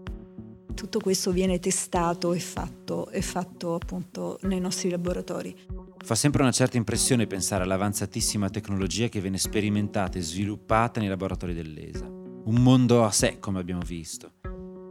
tutto 0.79 0.99
questo 1.01 1.31
viene 1.31 1.59
testato 1.59 2.31
e 2.31 2.39
fatto, 2.39 3.09
e 3.09 3.21
fatto 3.21 3.75
appunto 3.75 4.39
nei 4.43 4.61
nostri 4.61 4.89
laboratori. 4.89 5.53
Fa 5.97 6.15
sempre 6.15 6.41
una 6.41 6.53
certa 6.53 6.77
impressione 6.77 7.27
pensare 7.27 7.63
all'avanzatissima 7.65 8.49
tecnologia 8.49 9.09
che 9.09 9.19
viene 9.19 9.37
sperimentata 9.37 10.17
e 10.17 10.21
sviluppata 10.21 11.01
nei 11.01 11.09
laboratori 11.09 11.53
dell'ESA. 11.53 12.05
Un 12.05 12.63
mondo 12.63 13.03
a 13.03 13.11
sé, 13.11 13.39
come 13.39 13.59
abbiamo 13.59 13.81
visto. 13.85 14.31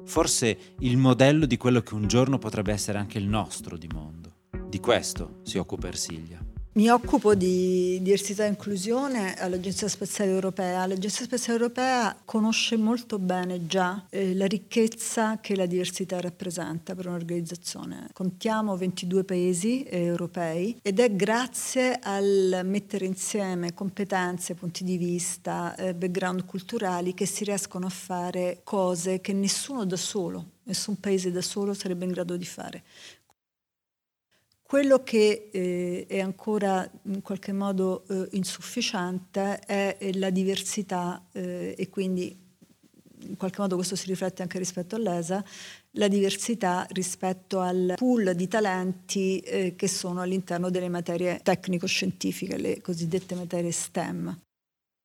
Forse 0.04 0.74
il 0.80 0.98
modello 0.98 1.46
di 1.46 1.56
quello 1.56 1.80
che 1.80 1.94
un 1.94 2.06
giorno 2.06 2.36
potrebbe 2.36 2.72
essere 2.72 2.98
anche 2.98 3.16
il 3.16 3.26
nostro 3.26 3.78
di 3.78 3.88
mondo. 3.90 4.34
Di 4.68 4.80
questo 4.80 5.40
si 5.42 5.56
occupa 5.56 5.86
Ersilia. 5.86 6.38
Mi 6.72 6.90
occupo 6.90 7.34
di 7.34 7.98
diversità 8.02 8.44
e 8.44 8.48
inclusione 8.48 9.34
all'Agenzia 9.34 9.88
Spaziale 9.88 10.30
Europea. 10.30 10.86
L'Agenzia 10.86 11.24
Spaziale 11.24 11.58
Europea 11.58 12.16
conosce 12.24 12.76
molto 12.76 13.18
bene 13.18 13.66
già 13.66 14.04
eh, 14.10 14.34
la 14.34 14.46
ricchezza 14.46 15.38
che 15.40 15.56
la 15.56 15.66
diversità 15.66 16.20
rappresenta 16.20 16.94
per 16.94 17.08
un'organizzazione. 17.08 18.10
Contiamo 18.12 18.76
22 18.76 19.24
paesi 19.24 19.82
eh, 19.82 20.04
europei 20.04 20.78
ed 20.82 21.00
è 21.00 21.10
grazie 21.16 21.98
al 22.00 22.60
mettere 22.64 23.06
insieme 23.06 23.74
competenze, 23.74 24.54
punti 24.54 24.84
di 24.84 24.98
vista, 24.98 25.74
eh, 25.74 25.94
background 25.94 26.44
culturali 26.44 27.12
che 27.14 27.26
si 27.26 27.42
riescono 27.42 27.86
a 27.86 27.90
fare 27.90 28.60
cose 28.62 29.20
che 29.20 29.32
nessuno 29.32 29.84
da 29.84 29.96
solo, 29.96 30.44
nessun 30.64 31.00
paese 31.00 31.32
da 31.32 31.42
solo 31.42 31.74
sarebbe 31.74 32.04
in 32.04 32.12
grado 32.12 32.36
di 32.36 32.46
fare. 32.46 32.84
Quello 34.68 35.02
che 35.02 35.48
eh, 35.50 36.04
è 36.06 36.20
ancora 36.20 36.86
in 37.04 37.22
qualche 37.22 37.54
modo 37.54 38.04
eh, 38.06 38.28
insufficiente 38.32 39.60
è 39.60 40.10
la 40.12 40.28
diversità 40.28 41.24
eh, 41.32 41.74
e 41.74 41.88
quindi 41.88 42.36
in 43.20 43.36
qualche 43.38 43.62
modo 43.62 43.76
questo 43.76 43.96
si 43.96 44.08
riflette 44.08 44.42
anche 44.42 44.58
rispetto 44.58 44.94
all'ESA, 44.94 45.42
la 45.92 46.06
diversità 46.08 46.86
rispetto 46.90 47.60
al 47.60 47.94
pool 47.96 48.34
di 48.34 48.46
talenti 48.46 49.38
eh, 49.38 49.74
che 49.74 49.88
sono 49.88 50.20
all'interno 50.20 50.68
delle 50.68 50.90
materie 50.90 51.40
tecnico-scientifiche, 51.42 52.58
le 52.58 52.82
cosiddette 52.82 53.34
materie 53.34 53.72
STEM. 53.72 54.38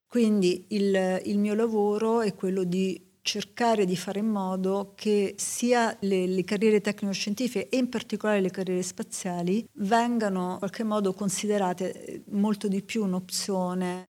Quindi 0.06 0.66
il, 0.72 1.22
il 1.24 1.40
mio 1.40 1.54
lavoro 1.54 2.20
è 2.20 2.36
quello 2.36 2.66
di 2.66 3.02
cercare 3.24 3.86
di 3.86 3.96
fare 3.96 4.20
in 4.20 4.28
modo 4.28 4.92
che 4.96 5.34
sia 5.38 5.96
le, 6.02 6.28
le, 6.28 6.44
carriere 6.44 6.82
tecnico-scientifiche 6.82 7.70
e 7.70 7.78
in 7.78 7.90
particolare 7.90 8.42
le 8.42 8.52
carriere 8.52 8.84
spaziali 8.84 9.66
vengano 9.76 10.52
in 10.52 10.58
qualche 10.60 10.84
modo 10.84 11.14
considerate 11.14 12.24
molto 12.32 12.68
di 12.68 12.84
più 12.84 13.04
un'opzione. 13.04 14.04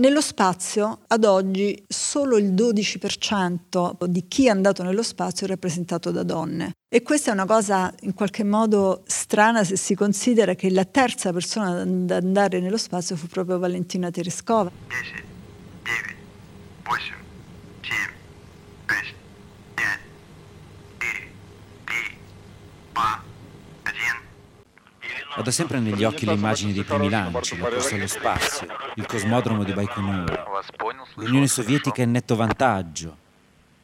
Nello 0.00 0.20
spazio 0.20 1.00
ad 1.08 1.24
oggi 1.24 1.84
solo 1.88 2.38
il 2.38 2.54
12% 2.54 4.06
di 4.06 4.28
chi 4.28 4.46
è 4.46 4.50
andato 4.50 4.84
nello 4.84 5.02
spazio 5.02 5.46
è 5.46 5.48
rappresentato 5.48 6.12
da 6.12 6.22
donne 6.22 6.72
e 6.88 7.02
questa 7.02 7.30
è 7.30 7.34
una 7.34 7.44
cosa 7.44 7.92
in 8.02 8.14
qualche 8.14 8.44
modo 8.44 9.02
strana 9.06 9.64
se 9.64 9.76
si 9.76 9.96
considera 9.96 10.54
che 10.54 10.70
la 10.70 10.84
terza 10.84 11.32
persona 11.32 11.82
ad 11.82 12.10
andare 12.10 12.60
nello 12.60 12.78
spazio 12.78 13.16
fu 13.16 13.26
proprio 13.26 13.58
Valentina 13.58 14.10
Tereskova. 14.10 14.70
10, 14.88 15.12
9, 15.82 16.16
8, 16.86 17.19
Ho 25.40 25.42
da 25.42 25.50
sempre 25.52 25.80
negli 25.80 26.04
occhi 26.04 26.26
le 26.26 26.34
immagini 26.34 26.74
dei 26.74 26.84
primi 26.84 27.08
lanci, 27.08 27.56
la 27.58 27.70
corsa 27.70 27.94
allo 27.94 28.06
spazio, 28.06 28.66
il 28.96 29.06
cosmodromo 29.06 29.64
di 29.64 29.72
Baikonur. 29.72 30.64
L'Unione 31.14 31.46
Sovietica 31.46 32.02
in 32.02 32.10
netto 32.10 32.36
vantaggio, 32.36 33.16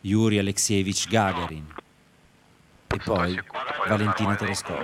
Yuri 0.03 0.39
Alexeyevich 0.39 1.09
Gagarin. 1.09 1.65
E 2.89 3.01
poi 3.03 3.43
Valentina 3.89 4.35
Tereskova. 4.35 4.83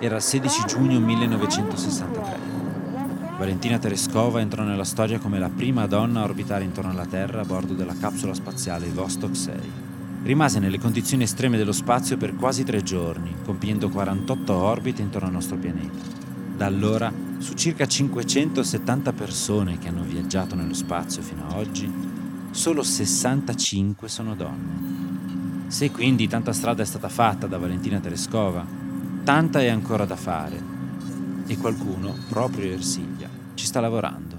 Era 0.00 0.16
il 0.16 0.22
16 0.22 0.64
giugno 0.66 0.98
1963. 0.98 2.40
Valentina 3.38 3.78
Tereskova 3.78 4.40
entrò 4.40 4.64
nella 4.64 4.82
storia 4.82 5.20
come 5.20 5.38
la 5.38 5.48
prima 5.48 5.86
donna 5.86 6.22
a 6.22 6.24
orbitare 6.24 6.64
intorno 6.64 6.90
alla 6.90 7.06
Terra 7.06 7.42
a 7.42 7.44
bordo 7.44 7.74
della 7.74 7.94
capsula 7.96 8.34
spaziale 8.34 8.88
Vostok 8.88 9.36
6. 9.36 9.87
Rimase 10.22 10.58
nelle 10.58 10.78
condizioni 10.78 11.22
estreme 11.22 11.56
dello 11.56 11.72
spazio 11.72 12.16
per 12.16 12.34
quasi 12.34 12.64
tre 12.64 12.82
giorni, 12.82 13.34
compiendo 13.44 13.88
48 13.88 14.52
orbite 14.52 15.00
intorno 15.00 15.28
al 15.28 15.32
nostro 15.32 15.56
pianeta. 15.56 16.04
Da 16.56 16.66
allora, 16.66 17.10
su 17.38 17.54
circa 17.54 17.86
570 17.86 19.12
persone 19.12 19.78
che 19.78 19.88
hanno 19.88 20.02
viaggiato 20.02 20.54
nello 20.54 20.74
spazio 20.74 21.22
fino 21.22 21.46
ad 21.46 21.52
oggi, 21.52 21.90
solo 22.50 22.82
65 22.82 24.08
sono 24.08 24.34
donne. 24.34 25.66
Se 25.68 25.90
quindi 25.90 26.26
tanta 26.26 26.52
strada 26.52 26.82
è 26.82 26.86
stata 26.86 27.08
fatta 27.08 27.46
da 27.46 27.58
Valentina 27.58 28.00
Tereskova, 28.00 28.66
tanta 29.22 29.60
è 29.60 29.68
ancora 29.68 30.04
da 30.04 30.16
fare. 30.16 30.60
E 31.46 31.56
qualcuno, 31.56 32.14
proprio 32.28 32.72
Ersilia, 32.72 33.30
ci 33.54 33.66
sta 33.66 33.80
lavorando. 33.80 34.38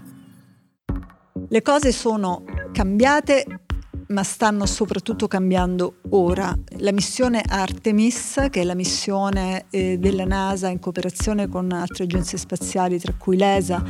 Le 1.48 1.62
cose 1.62 1.92
sono 1.92 2.44
cambiate 2.72 3.62
ma 4.10 4.24
stanno 4.24 4.66
soprattutto 4.66 5.28
cambiando 5.28 5.98
ora. 6.10 6.58
La 6.78 6.92
missione 6.92 7.44
Artemis, 7.48 8.48
che 8.50 8.62
è 8.62 8.64
la 8.64 8.76
missione 8.76 9.66
eh, 9.70 9.98
della 9.98 10.26
NASA 10.26 10.70
in 10.70 10.80
cooperazione 10.80 11.48
con 11.48 11.72
altre 11.72 12.06
agenzie 12.06 12.38
spaziali, 12.38 13.00
tra 13.00 13.14
cui 13.18 13.38
l'ESA, 13.38 13.84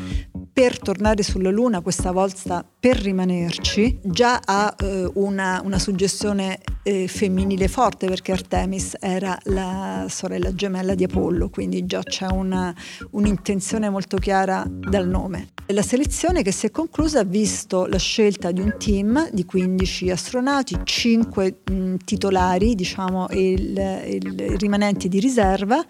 per 0.60 0.78
tornare 0.78 1.24
sulla 1.24 1.52
Luna, 1.52 1.80
questa 1.80 2.12
volta 2.12 2.66
per 2.78 2.98
rimanerci, 2.98 3.98
già 4.04 4.42
ha 4.44 4.76
eh, 4.78 5.10
una, 5.14 5.62
una, 5.64 5.80
suggestione 5.80 6.60
eh, 6.84 7.08
femminile 7.08 7.70
forte 7.70 8.08
perché 8.08 8.34
Artemis 8.34 8.98
era 9.00 9.40
la 9.44 10.08
sorella 10.10 10.54
gemella 10.54 10.96
di 10.96 11.06
Apollo, 11.06 11.50
quindi 11.50 11.86
già 11.86 12.04
c'è 12.04 12.28
una, 12.30 12.76
un'intenzione 13.12 13.90
molto 13.90 14.18
chiara 14.18 14.66
dal 14.68 15.08
nome. 15.08 15.52
La 15.68 15.82
selezione 15.82 16.42
che 16.42 16.52
si 16.52 16.66
è 16.66 16.72
conclusa 16.72 17.22
ha 17.22 17.24
visto 17.24 17.86
la 17.86 17.98
scelta 17.98 18.52
di 18.52 18.60
un 18.60 18.76
team 18.78 19.30
di 19.32 19.46
15 19.46 20.10
astronauti, 20.10 20.78
5 20.84 21.60
mh, 21.72 21.96
titolari, 22.04 22.76
diciamo, 22.76 23.30
e 23.30 23.52
il, 23.52 24.22
il 24.26 24.58
rimanenti 24.58 25.08
di 25.08 25.22
riserva 25.22 25.86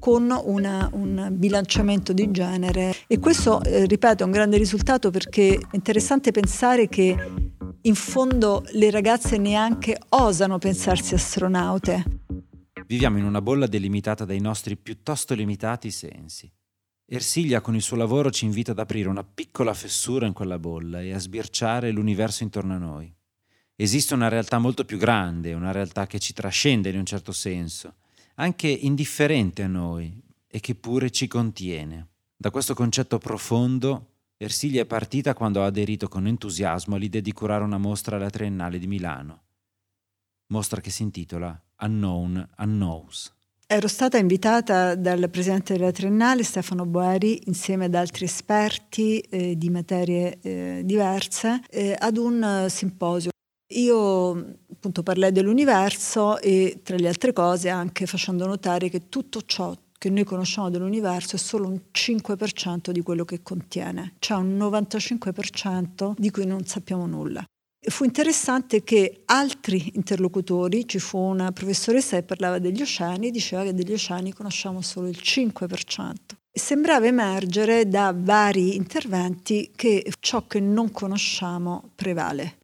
con 0.00 0.36
una, 0.44 0.88
un 0.94 1.28
bilanciamento 1.30 2.12
di 2.12 2.32
genere 2.32 2.96
e 3.06 3.20
questo, 3.20 3.62
eh, 3.62 3.86
ripeto, 3.86 4.24
è 4.24 4.26
un 4.26 4.32
grande 4.32 4.56
risultato 4.56 5.10
perché 5.10 5.54
è 5.54 5.76
interessante 5.76 6.32
pensare 6.32 6.88
che 6.88 7.14
in 7.82 7.94
fondo 7.94 8.64
le 8.72 8.90
ragazze 8.90 9.36
neanche 9.36 9.96
osano 10.08 10.58
pensarsi 10.58 11.14
astronaute. 11.14 12.04
Viviamo 12.86 13.18
in 13.18 13.24
una 13.24 13.40
bolla 13.40 13.66
delimitata 13.66 14.24
dai 14.24 14.40
nostri 14.40 14.76
piuttosto 14.76 15.34
limitati 15.34 15.92
sensi. 15.92 16.50
Ersilia 17.06 17.60
con 17.60 17.74
il 17.74 17.82
suo 17.82 17.96
lavoro 17.96 18.30
ci 18.30 18.46
invita 18.46 18.72
ad 18.72 18.78
aprire 18.78 19.08
una 19.08 19.24
piccola 19.24 19.74
fessura 19.74 20.26
in 20.26 20.32
quella 20.32 20.58
bolla 20.58 21.00
e 21.00 21.12
a 21.12 21.18
sbirciare 21.18 21.90
l'universo 21.90 22.42
intorno 22.42 22.74
a 22.74 22.78
noi. 22.78 23.12
Esiste 23.76 24.14
una 24.14 24.28
realtà 24.28 24.58
molto 24.58 24.84
più 24.84 24.96
grande, 24.96 25.52
una 25.52 25.72
realtà 25.72 26.06
che 26.06 26.18
ci 26.18 26.32
trascende 26.32 26.90
in 26.90 26.98
un 26.98 27.06
certo 27.06 27.32
senso, 27.32 27.94
anche 28.40 28.68
indifferente 28.68 29.62
a 29.62 29.68
noi 29.68 30.18
e 30.46 30.60
che 30.60 30.74
pure 30.74 31.10
ci 31.10 31.28
contiene. 31.28 32.08
Da 32.36 32.50
questo 32.50 32.74
concetto 32.74 33.18
profondo, 33.18 34.06
Ersilia 34.38 34.82
è 34.82 34.86
partita 34.86 35.34
quando 35.34 35.62
ha 35.62 35.66
aderito 35.66 36.08
con 36.08 36.26
entusiasmo 36.26 36.96
all'idea 36.96 37.20
di 37.20 37.32
curare 37.32 37.62
una 37.62 37.76
mostra 37.76 38.16
alla 38.16 38.30
Triennale 38.30 38.78
di 38.78 38.86
Milano. 38.86 39.42
Mostra 40.46 40.80
che 40.80 40.90
si 40.90 41.02
intitola 41.02 41.60
Unknown 41.80 42.48
Unknowns. 42.58 43.34
Ero 43.66 43.86
stata 43.86 44.16
invitata 44.16 44.96
dal 44.96 45.28
presidente 45.30 45.74
della 45.74 45.92
Triennale, 45.92 46.42
Stefano 46.42 46.86
Boeri, 46.86 47.42
insieme 47.44 47.84
ad 47.84 47.94
altri 47.94 48.24
esperti 48.24 49.20
eh, 49.20 49.56
di 49.56 49.68
materie 49.68 50.40
eh, 50.40 50.80
diverse, 50.82 51.60
eh, 51.68 51.94
ad 51.96 52.16
un 52.16 52.42
eh, 52.42 52.68
simposio 52.70 53.30
io 53.70 54.56
appunto 54.72 55.02
parlai 55.02 55.32
dell'universo 55.32 56.38
e 56.40 56.80
tra 56.82 56.96
le 56.96 57.08
altre 57.08 57.32
cose 57.32 57.68
anche 57.68 58.06
facendo 58.06 58.46
notare 58.46 58.88
che 58.88 59.08
tutto 59.08 59.42
ciò 59.44 59.74
che 60.00 60.08
noi 60.08 60.24
conosciamo 60.24 60.70
dell'universo 60.70 61.36
è 61.36 61.38
solo 61.38 61.68
un 61.68 61.78
5% 61.92 62.90
di 62.90 63.02
quello 63.02 63.26
che 63.26 63.42
contiene, 63.42 64.14
c'è 64.18 64.34
un 64.34 64.56
95% 64.56 66.14
di 66.16 66.30
cui 66.30 66.46
non 66.46 66.64
sappiamo 66.64 67.06
nulla. 67.06 67.44
E 67.82 67.90
fu 67.90 68.04
interessante 68.04 68.82
che 68.82 69.22
altri 69.26 69.92
interlocutori, 69.94 70.88
ci 70.88 70.98
fu 70.98 71.18
una 71.18 71.52
professoressa 71.52 72.16
che 72.16 72.22
parlava 72.22 72.58
degli 72.58 72.80
oceani 72.80 73.28
e 73.28 73.30
diceva 73.30 73.62
che 73.62 73.74
degli 73.74 73.92
oceani 73.92 74.32
conosciamo 74.32 74.80
solo 74.80 75.08
il 75.08 75.18
5%. 75.22 76.14
Sembrava 76.50 77.06
emergere 77.06 77.86
da 77.86 78.14
vari 78.16 78.76
interventi 78.76 79.70
che 79.74 80.10
ciò 80.18 80.46
che 80.46 80.60
non 80.60 80.90
conosciamo 80.92 81.90
prevale. 81.94 82.59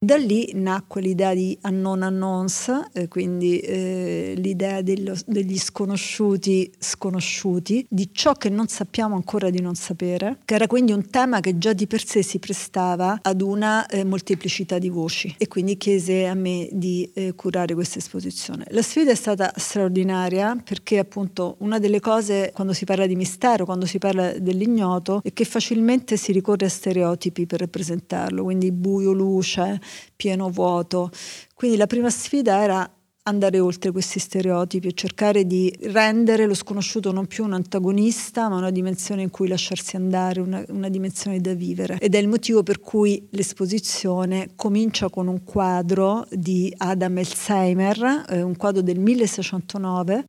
Da 0.00 0.14
lì 0.14 0.52
nacque 0.54 1.00
l'idea 1.00 1.34
di 1.34 1.58
unknown 1.60 2.02
unknowns, 2.02 2.70
eh, 2.92 3.08
quindi 3.08 3.58
eh, 3.58 4.34
l'idea 4.36 4.80
dello, 4.80 5.16
degli 5.26 5.58
sconosciuti 5.58 6.70
sconosciuti, 6.78 7.84
di 7.88 8.10
ciò 8.12 8.34
che 8.34 8.48
non 8.48 8.68
sappiamo 8.68 9.16
ancora 9.16 9.50
di 9.50 9.60
non 9.60 9.74
sapere, 9.74 10.38
che 10.44 10.54
era 10.54 10.68
quindi 10.68 10.92
un 10.92 11.10
tema 11.10 11.40
che 11.40 11.58
già 11.58 11.72
di 11.72 11.88
per 11.88 12.06
sé 12.06 12.22
si 12.22 12.38
prestava 12.38 13.18
ad 13.20 13.40
una 13.42 13.86
eh, 13.86 14.04
molteplicità 14.04 14.78
di 14.78 14.88
voci 14.88 15.34
e 15.36 15.48
quindi 15.48 15.76
chiese 15.76 16.26
a 16.26 16.34
me 16.34 16.68
di 16.70 17.10
eh, 17.14 17.34
curare 17.34 17.74
questa 17.74 17.98
esposizione. 17.98 18.66
La 18.68 18.82
sfida 18.82 19.10
è 19.10 19.16
stata 19.16 19.52
straordinaria 19.56 20.56
perché 20.64 21.00
appunto 21.00 21.56
una 21.58 21.80
delle 21.80 21.98
cose 21.98 22.52
quando 22.54 22.72
si 22.72 22.84
parla 22.84 23.06
di 23.06 23.16
mistero, 23.16 23.64
quando 23.64 23.84
si 23.84 23.98
parla 23.98 24.30
dell'ignoto, 24.38 25.22
è 25.24 25.32
che 25.32 25.44
facilmente 25.44 26.16
si 26.16 26.30
ricorre 26.30 26.66
a 26.66 26.68
stereotipi 26.68 27.46
per 27.46 27.58
rappresentarlo, 27.58 28.44
quindi 28.44 28.70
buio, 28.70 29.10
luce, 29.10 29.80
pieno 30.16 30.48
vuoto. 30.50 31.10
Quindi 31.54 31.76
la 31.76 31.86
prima 31.86 32.10
sfida 32.10 32.62
era 32.62 32.90
andare 33.28 33.60
oltre 33.60 33.92
questi 33.92 34.18
stereotipi 34.18 34.88
e 34.88 34.92
cercare 34.94 35.46
di 35.46 35.72
rendere 35.82 36.46
lo 36.46 36.54
sconosciuto 36.54 37.12
non 37.12 37.26
più 37.26 37.44
un 37.44 37.52
antagonista, 37.52 38.48
ma 38.48 38.56
una 38.56 38.70
dimensione 38.70 39.22
in 39.22 39.30
cui 39.30 39.48
lasciarsi 39.48 39.96
andare, 39.96 40.40
una, 40.40 40.64
una 40.68 40.88
dimensione 40.88 41.40
da 41.40 41.54
vivere. 41.54 41.98
Ed 42.00 42.14
è 42.14 42.18
il 42.18 42.28
motivo 42.28 42.62
per 42.62 42.80
cui 42.80 43.28
l'esposizione 43.32 44.50
comincia 44.56 45.08
con 45.10 45.28
un 45.28 45.44
quadro 45.44 46.26
di 46.30 46.72
Adam 46.76 47.18
Elsheimer, 47.18 48.24
eh, 48.30 48.42
un 48.42 48.56
quadro 48.56 48.82
del 48.82 48.98
1609, 48.98 50.24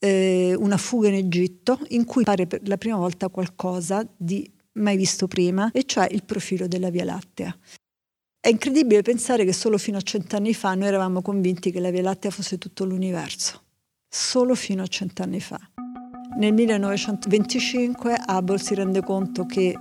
eh, 0.00 0.54
una 0.58 0.76
fuga 0.76 1.08
in 1.08 1.14
Egitto, 1.14 1.78
in 1.88 2.04
cui 2.04 2.24
pare 2.24 2.46
per 2.46 2.60
la 2.66 2.76
prima 2.76 2.96
volta 2.96 3.28
qualcosa 3.28 4.06
di 4.16 4.50
mai 4.74 4.96
visto 4.96 5.28
prima, 5.28 5.70
e 5.72 5.84
cioè 5.84 6.08
il 6.10 6.24
profilo 6.24 6.66
della 6.66 6.90
Via 6.90 7.04
Lattea. 7.04 7.56
È 8.44 8.50
incredibile 8.50 9.00
pensare 9.00 9.46
che 9.46 9.54
solo 9.54 9.78
fino 9.78 9.96
a 9.96 10.02
cent'anni 10.02 10.52
fa 10.52 10.74
noi 10.74 10.88
eravamo 10.88 11.22
convinti 11.22 11.70
che 11.70 11.80
la 11.80 11.90
Via 11.90 12.02
Lattea 12.02 12.30
fosse 12.30 12.58
tutto 12.58 12.84
l'universo. 12.84 13.62
Solo 14.06 14.54
fino 14.54 14.82
a 14.82 14.86
cent'anni 14.86 15.40
fa. 15.40 15.58
Nel 16.36 16.52
1925 16.52 18.24
Hubble 18.28 18.58
si 18.58 18.74
rende 18.74 19.00
conto 19.00 19.46
che 19.46 19.74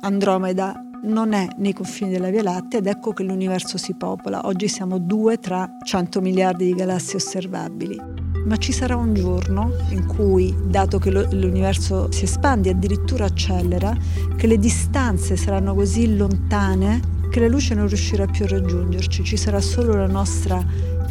Andromeda 0.00 0.82
non 1.02 1.34
è 1.34 1.46
nei 1.58 1.74
confini 1.74 2.10
della 2.10 2.30
Via 2.30 2.42
Lattea 2.42 2.78
ed 2.78 2.86
ecco 2.86 3.12
che 3.12 3.22
l'universo 3.22 3.76
si 3.76 3.92
popola. 3.92 4.46
Oggi 4.46 4.66
siamo 4.66 4.98
due 4.98 5.36
tra 5.36 5.76
100 5.84 6.22
miliardi 6.22 6.64
di 6.64 6.74
galassie 6.74 7.16
osservabili. 7.16 8.00
Ma 8.46 8.56
ci 8.56 8.72
sarà 8.72 8.96
un 8.96 9.12
giorno 9.12 9.72
in 9.90 10.06
cui, 10.06 10.56
dato 10.68 10.98
che 10.98 11.10
l'universo 11.10 12.10
si 12.10 12.24
espande 12.24 12.70
e 12.70 12.72
addirittura 12.72 13.26
accelera, 13.26 13.94
che 14.38 14.46
le 14.46 14.56
distanze 14.56 15.36
saranno 15.36 15.74
così 15.74 16.16
lontane 16.16 17.18
che 17.30 17.40
la 17.40 17.46
luce 17.46 17.74
non 17.74 17.86
riuscirà 17.86 18.26
più 18.26 18.44
a 18.44 18.48
raggiungerci, 18.48 19.22
ci 19.22 19.36
sarà 19.36 19.60
solo 19.60 19.94
la 19.94 20.08
nostra 20.08 20.62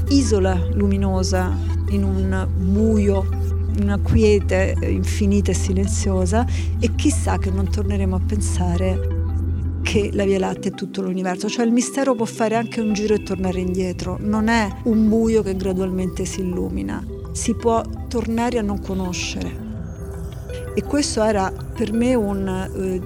isola 0.09 0.53
luminosa 0.73 1.55
in 1.89 2.03
un 2.03 2.47
buio, 2.55 3.25
in 3.77 3.83
una 3.83 3.97
quiete 3.99 4.75
infinita 4.81 5.51
e 5.51 5.53
silenziosa 5.53 6.45
e 6.79 6.93
chissà 6.95 7.37
che 7.37 7.49
non 7.49 7.69
torneremo 7.69 8.15
a 8.15 8.19
pensare 8.19 9.17
che 9.81 10.09
la 10.13 10.25
Via 10.25 10.39
Lattea 10.39 10.71
è 10.71 10.75
tutto 10.75 11.01
l'universo, 11.01 11.47
cioè 11.47 11.65
il 11.65 11.71
mistero 11.71 12.13
può 12.13 12.25
fare 12.25 12.55
anche 12.55 12.81
un 12.81 12.93
giro 12.93 13.13
e 13.13 13.23
tornare 13.23 13.59
indietro, 13.59 14.17
non 14.19 14.49
è 14.49 14.67
un 14.83 15.07
buio 15.07 15.41
che 15.41 15.55
gradualmente 15.55 16.25
si 16.25 16.41
illumina, 16.41 17.03
si 17.31 17.55
può 17.55 17.81
tornare 18.07 18.59
a 18.59 18.61
non 18.61 18.81
conoscere. 18.81 19.67
E 20.75 20.83
questo 20.83 21.23
era 21.23 21.51
per 21.51 21.93
me 21.93 22.13
un, 22.13 22.47
eh, 22.47 23.01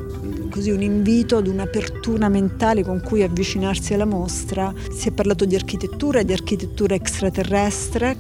così, 0.49 0.71
un 0.71 0.81
invito 0.81 1.37
ad 1.37 1.47
un'apertura 1.47 2.29
mentale 2.29 2.83
con 2.83 3.01
cui 3.01 3.23
avvicinarsi 3.23 3.93
alla 3.93 4.05
mostra. 4.05 4.73
Si 4.91 5.09
è 5.09 5.11
parlato 5.11 5.45
di 5.45 5.55
architettura, 5.55 6.23
di 6.23 6.33
architettura 6.33 6.95
extraterrestre, 6.95 8.17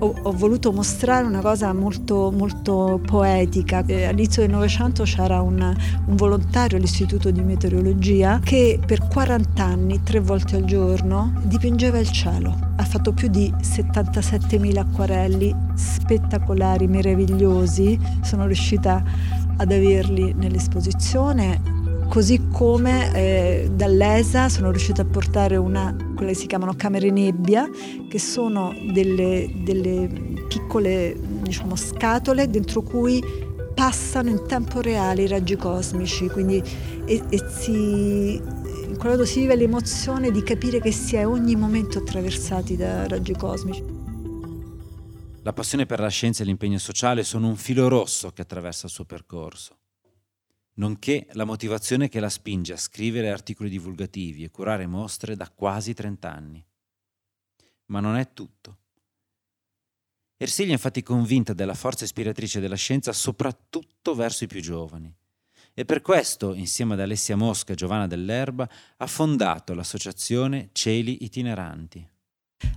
ho, 0.00 0.14
ho, 0.22 0.32
voluto 0.32 0.72
mostrare 0.72 1.26
una 1.26 1.40
cosa 1.40 1.72
molto, 1.72 2.30
molto 2.30 3.00
poetica. 3.04 3.82
Eh, 3.86 4.04
all'inizio 4.04 4.42
del 4.42 4.50
Novecento 4.50 5.04
c'era 5.04 5.40
un, 5.40 5.60
un, 6.06 6.16
volontario 6.16 6.76
all'Istituto 6.76 7.30
di 7.30 7.42
Meteorologia 7.42 8.40
che 8.42 8.78
per 8.84 9.06
40 9.08 9.62
anni, 9.62 10.02
tre 10.02 10.20
volte 10.20 10.56
al 10.56 10.64
giorno, 10.64 11.32
dipingeva 11.44 11.98
il 11.98 12.10
cielo. 12.10 12.54
Ha 12.76 12.84
fatto 12.84 13.12
più 13.12 13.28
di 13.28 13.52
77.000 13.58 14.76
acquarelli 14.76 15.54
spettacolari, 15.74 16.86
meravigliosi. 16.86 17.98
Sono 18.22 18.44
riuscita 18.44 19.02
ad 19.56 19.72
averli 19.72 20.34
nell'esposizione 20.34 21.76
così 22.08 22.48
come 22.52 23.14
eh, 23.14 23.70
dall'ESA 23.72 24.48
sono 24.48 24.70
riuscita 24.70 25.02
a 25.02 25.04
portare 25.04 25.56
una, 25.56 25.94
quelle 26.14 26.32
che 26.32 26.38
si 26.38 26.46
chiamano 26.46 26.74
camere 26.76 27.10
nebbia, 27.10 27.68
che 28.08 28.18
sono 28.18 28.72
delle, 28.92 29.50
delle 29.64 30.08
piccole 30.48 31.16
diciamo, 31.42 31.76
scatole 31.76 32.48
dentro 32.48 32.82
cui 32.82 33.22
passano 33.74 34.30
in 34.30 34.42
tempo 34.46 34.80
reale 34.80 35.24
i 35.24 35.28
raggi 35.28 35.56
cosmici, 35.56 36.28
quindi 36.28 36.62
e, 37.04 37.22
e 37.28 37.44
si, 37.48 38.40
in 38.40 38.96
quel 38.96 39.12
modo 39.12 39.24
si 39.26 39.40
vive 39.40 39.56
l'emozione 39.56 40.30
di 40.30 40.42
capire 40.42 40.80
che 40.80 40.92
si 40.92 41.16
è 41.16 41.26
ogni 41.26 41.56
momento 41.56 41.98
attraversati 41.98 42.76
da 42.76 43.06
raggi 43.06 43.34
cosmici. 43.34 43.95
La 45.46 45.52
passione 45.52 45.86
per 45.86 46.00
la 46.00 46.08
scienza 46.08 46.42
e 46.42 46.44
l'impegno 46.44 46.76
sociale 46.76 47.22
sono 47.22 47.46
un 47.46 47.54
filo 47.54 47.86
rosso 47.86 48.32
che 48.32 48.42
attraversa 48.42 48.86
il 48.86 48.92
suo 48.92 49.04
percorso 49.04 49.78
nonché 50.78 51.28
la 51.34 51.44
motivazione 51.44 52.08
che 52.08 52.18
la 52.18 52.28
spinge 52.28 52.72
a 52.72 52.76
scrivere 52.76 53.30
articoli 53.30 53.70
divulgativi 53.70 54.42
e 54.42 54.50
curare 54.50 54.88
mostre 54.88 55.36
da 55.36 55.48
quasi 55.48 55.94
30 55.94 56.32
anni. 56.32 56.66
Ma 57.86 58.00
non 58.00 58.16
è 58.16 58.32
tutto. 58.32 58.78
Ersilia 60.36 60.72
è 60.72 60.74
infatti 60.74 61.04
convinta 61.04 61.52
della 61.52 61.74
forza 61.74 62.02
ispiratrice 62.02 62.58
della 62.58 62.74
scienza 62.74 63.12
soprattutto 63.12 64.16
verso 64.16 64.42
i 64.42 64.48
più 64.48 64.60
giovani 64.60 65.14
e 65.72 65.84
per 65.84 66.02
questo, 66.02 66.54
insieme 66.54 66.94
ad 66.94 67.00
Alessia 67.00 67.36
Mosca 67.36 67.72
e 67.72 67.76
Giovanna 67.76 68.08
Dell'Erba, 68.08 68.68
ha 68.96 69.06
fondato 69.06 69.74
l'associazione 69.74 70.70
Cieli 70.72 71.24
Itineranti. 71.24 72.15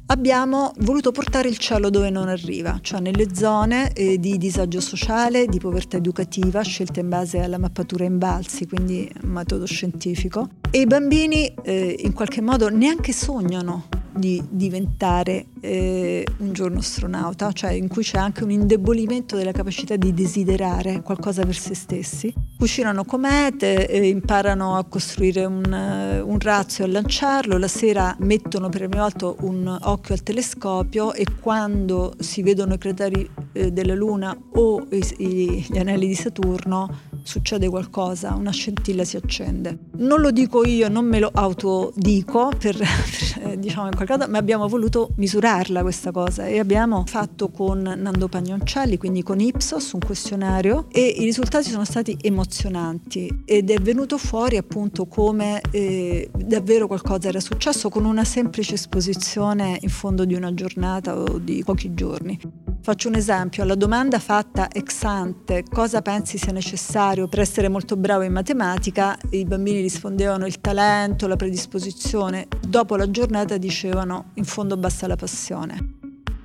Abbiamo 0.07 0.73
voluto 0.79 1.11
portare 1.11 1.49
il 1.49 1.57
cielo 1.57 1.89
dove 1.89 2.09
non 2.09 2.27
arriva, 2.29 2.79
cioè 2.81 2.99
nelle 2.99 3.33
zone 3.33 3.93
eh, 3.93 4.19
di 4.19 4.37
disagio 4.37 4.81
sociale, 4.81 5.45
di 5.45 5.59
povertà 5.59 5.97
educativa, 5.97 6.61
scelte 6.61 6.99
in 6.99 7.09
base 7.09 7.39
alla 7.39 7.57
mappatura 7.59 8.05
in 8.05 8.17
balsi, 8.17 8.67
quindi 8.67 9.09
metodo 9.21 9.65
scientifico. 9.65 10.49
E 10.71 10.81
i 10.81 10.87
bambini 10.87 11.53
eh, 11.63 11.95
in 11.99 12.13
qualche 12.13 12.41
modo 12.41 12.69
neanche 12.69 13.13
sognano 13.13 13.87
di 14.19 14.43
diventare 14.49 15.45
eh, 15.61 16.25
un 16.37 16.53
giorno 16.53 16.79
astronauta, 16.79 17.51
cioè 17.53 17.71
in 17.71 17.87
cui 17.87 18.03
c'è 18.03 18.17
anche 18.17 18.43
un 18.43 18.51
indebolimento 18.51 19.35
della 19.35 19.51
capacità 19.51 19.95
di 19.95 20.13
desiderare 20.13 21.01
qualcosa 21.01 21.43
per 21.45 21.55
se 21.55 21.73
stessi. 21.73 22.33
Cucinano 22.57 23.05
comete, 23.05 23.87
eh, 23.87 24.07
imparano 24.07 24.75
a 24.75 24.83
costruire 24.83 25.45
un, 25.45 25.63
uh, 25.63 26.29
un 26.29 26.39
razzo 26.39 26.81
e 26.81 26.85
a 26.85 26.89
lanciarlo, 26.89 27.57
la 27.57 27.67
sera 27.67 28.15
mettono 28.19 28.69
per 28.69 28.81
la 28.81 28.87
prima 28.89 29.03
volta 29.03 29.33
un 29.45 29.77
occhio 29.81 30.13
al 30.13 30.23
telescopio 30.23 31.13
e 31.13 31.25
quando 31.39 32.13
si 32.19 32.43
vedono 32.43 32.73
i 32.73 32.77
crateri 32.77 33.29
eh, 33.53 33.71
della 33.71 33.95
Luna 33.95 34.37
o 34.53 34.85
i, 34.89 35.03
i, 35.17 35.65
gli 35.69 35.77
anelli 35.77 36.07
di 36.07 36.15
Saturno 36.15 37.07
succede 37.23 37.69
qualcosa, 37.69 38.33
una 38.33 38.51
scintilla 38.51 39.03
si 39.03 39.17
accende. 39.17 39.77
Non 39.97 40.21
lo 40.21 40.31
dico 40.31 40.65
io, 40.65 40.89
non 40.89 41.05
me 41.05 41.19
lo 41.19 41.29
autodico 41.33 42.51
per, 42.57 42.77
per 42.77 43.57
diciamo 43.57 43.87
in 43.87 43.95
qualche 43.95 44.17
modo, 44.17 44.29
ma 44.29 44.37
abbiamo 44.37 44.67
voluto 44.67 45.11
misurarla 45.15 45.81
questa 45.81 46.11
cosa 46.11 46.45
e 46.45 46.59
abbiamo 46.59 47.03
fatto 47.05 47.49
con 47.49 47.81
Nando 47.81 48.27
Pagnoncelli, 48.27 48.97
quindi 48.97 49.23
con 49.23 49.39
Ipsos, 49.39 49.91
un 49.93 49.99
questionario 49.99 50.87
e 50.91 51.01
i 51.01 51.23
risultati 51.23 51.69
sono 51.69 51.85
stati 51.85 52.17
emozionanti 52.21 53.43
ed 53.45 53.69
è 53.69 53.77
venuto 53.79 54.17
fuori 54.17 54.57
appunto 54.57 55.05
come 55.05 55.61
eh, 55.71 56.29
davvero 56.35 56.87
qualcosa 56.87 57.27
era 57.29 57.39
successo 57.39 57.89
con 57.89 58.05
una 58.05 58.23
semplice 58.23 58.75
esposizione 58.75 59.77
in 59.81 59.89
fondo 59.89 60.25
di 60.25 60.33
una 60.33 60.53
giornata 60.53 61.17
o 61.17 61.37
di 61.39 61.63
pochi 61.63 61.93
giorni. 61.93 62.68
Faccio 62.81 63.09
un 63.09 63.15
esempio, 63.15 63.63
alla 63.63 63.75
domanda 63.75 64.19
fatta 64.19 64.69
ex 64.71 65.03
ante 65.03 65.63
cosa 65.69 66.01
pensi 66.01 66.37
sia 66.37 66.53
necessario 66.53 67.27
per 67.27 67.39
essere 67.39 67.67
molto 67.67 67.97
bravo 67.97 68.23
in 68.23 68.31
matematica, 68.31 69.17
i 69.31 69.43
bambini 69.43 69.81
rispondevano 69.81 70.45
il 70.45 70.61
talento, 70.61 71.27
la 71.27 71.35
predisposizione, 71.35 72.47
dopo 72.65 72.95
la 72.95 73.11
giornata 73.11 73.57
dicevano 73.57 74.31
in 74.35 74.45
fondo 74.45 74.77
basta 74.77 75.07
la 75.07 75.17
passione. 75.17 75.98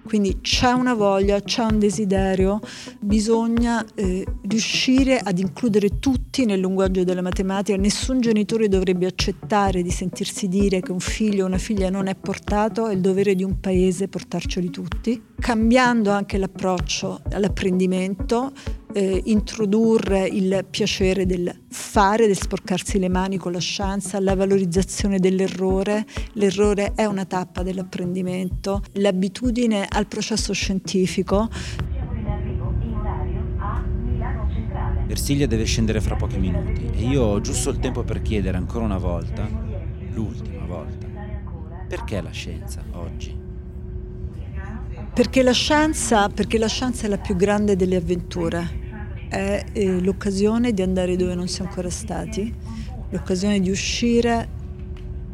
Quindi 0.04 0.40
c'è 0.40 0.70
una 0.70 0.94
voglia, 0.94 1.40
c'è 1.40 1.64
un 1.64 1.78
desiderio, 1.78 2.60
bisogna 3.00 3.84
eh, 3.94 4.24
riuscire 4.46 5.18
ad 5.18 5.38
includere 5.38 5.98
tutti 5.98 6.44
nel 6.44 6.60
linguaggio 6.60 7.04
della 7.04 7.22
matematica. 7.22 7.78
Nessun 7.78 8.20
genitore 8.20 8.68
dovrebbe 8.68 9.06
accettare 9.06 9.82
di 9.82 9.90
sentirsi 9.90 10.48
dire 10.48 10.80
che 10.80 10.92
un 10.92 11.00
figlio 11.00 11.44
o 11.44 11.46
una 11.46 11.58
figlia 11.58 11.90
non 11.90 12.06
è 12.06 12.14
portato, 12.14 12.86
è 12.86 12.94
il 12.94 13.00
dovere 13.00 13.34
di 13.34 13.42
un 13.42 13.60
paese 13.60 14.08
portarceli 14.08 14.70
tutti, 14.70 15.22
cambiando 15.38 16.10
anche 16.10 16.38
l'approccio 16.38 17.22
all'apprendimento 17.30 18.52
eh, 18.94 19.22
introdurre 19.24 20.26
il 20.28 20.64
piacere 20.70 21.26
del 21.26 21.52
fare, 21.68 22.26
del 22.26 22.36
sporcarsi 22.36 23.00
le 23.00 23.08
mani 23.08 23.36
con 23.38 23.50
la 23.50 23.58
scienza, 23.58 24.20
la 24.20 24.36
valorizzazione 24.36 25.18
dell'errore. 25.18 26.06
L'errore 26.34 26.92
è 26.94 27.04
una 27.04 27.24
tappa 27.24 27.64
dell'apprendimento, 27.64 28.82
l'abitudine 28.92 29.86
al 29.90 30.06
processo 30.06 30.52
scientifico. 30.52 31.48
Ersilia 35.08 35.46
deve 35.46 35.64
scendere 35.64 36.00
fra 36.00 36.14
pochi 36.14 36.38
minuti 36.38 36.88
e 36.94 37.04
io 37.04 37.22
ho 37.22 37.40
giusto 37.40 37.70
il 37.70 37.78
tempo 37.78 38.04
per 38.04 38.22
chiedere 38.22 38.56
ancora 38.56 38.84
una 38.84 38.98
volta, 38.98 39.46
l'ultima 40.12 40.64
volta, 40.66 41.06
perché 41.88 42.20
la 42.20 42.30
scienza 42.30 42.82
oggi? 42.92 43.42
Perché 45.12 45.42
la 45.42 45.52
scienza, 45.52 46.28
perché 46.28 46.58
la 46.58 46.66
scienza 46.66 47.06
è 47.06 47.08
la 47.08 47.18
più 47.18 47.36
grande 47.36 47.76
delle 47.76 47.96
avventure 47.96 48.82
è 49.34 49.64
eh, 49.72 50.00
l'occasione 50.00 50.72
di 50.72 50.80
andare 50.80 51.16
dove 51.16 51.34
non 51.34 51.48
si 51.48 51.60
è 51.60 51.64
ancora 51.64 51.90
stati, 51.90 52.54
l'occasione 53.10 53.58
di 53.58 53.68
uscire 53.68 54.48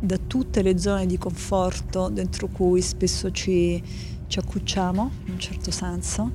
da 0.01 0.17
tutte 0.17 0.63
le 0.63 0.79
zone 0.79 1.05
di 1.05 1.19
conforto 1.19 2.09
dentro 2.09 2.49
cui 2.49 2.81
spesso 2.81 3.31
ci, 3.31 3.83
ci 4.27 4.39
accucciamo, 4.39 5.11
in 5.27 5.33
un 5.33 5.39
certo 5.39 5.71
senso, 5.71 6.33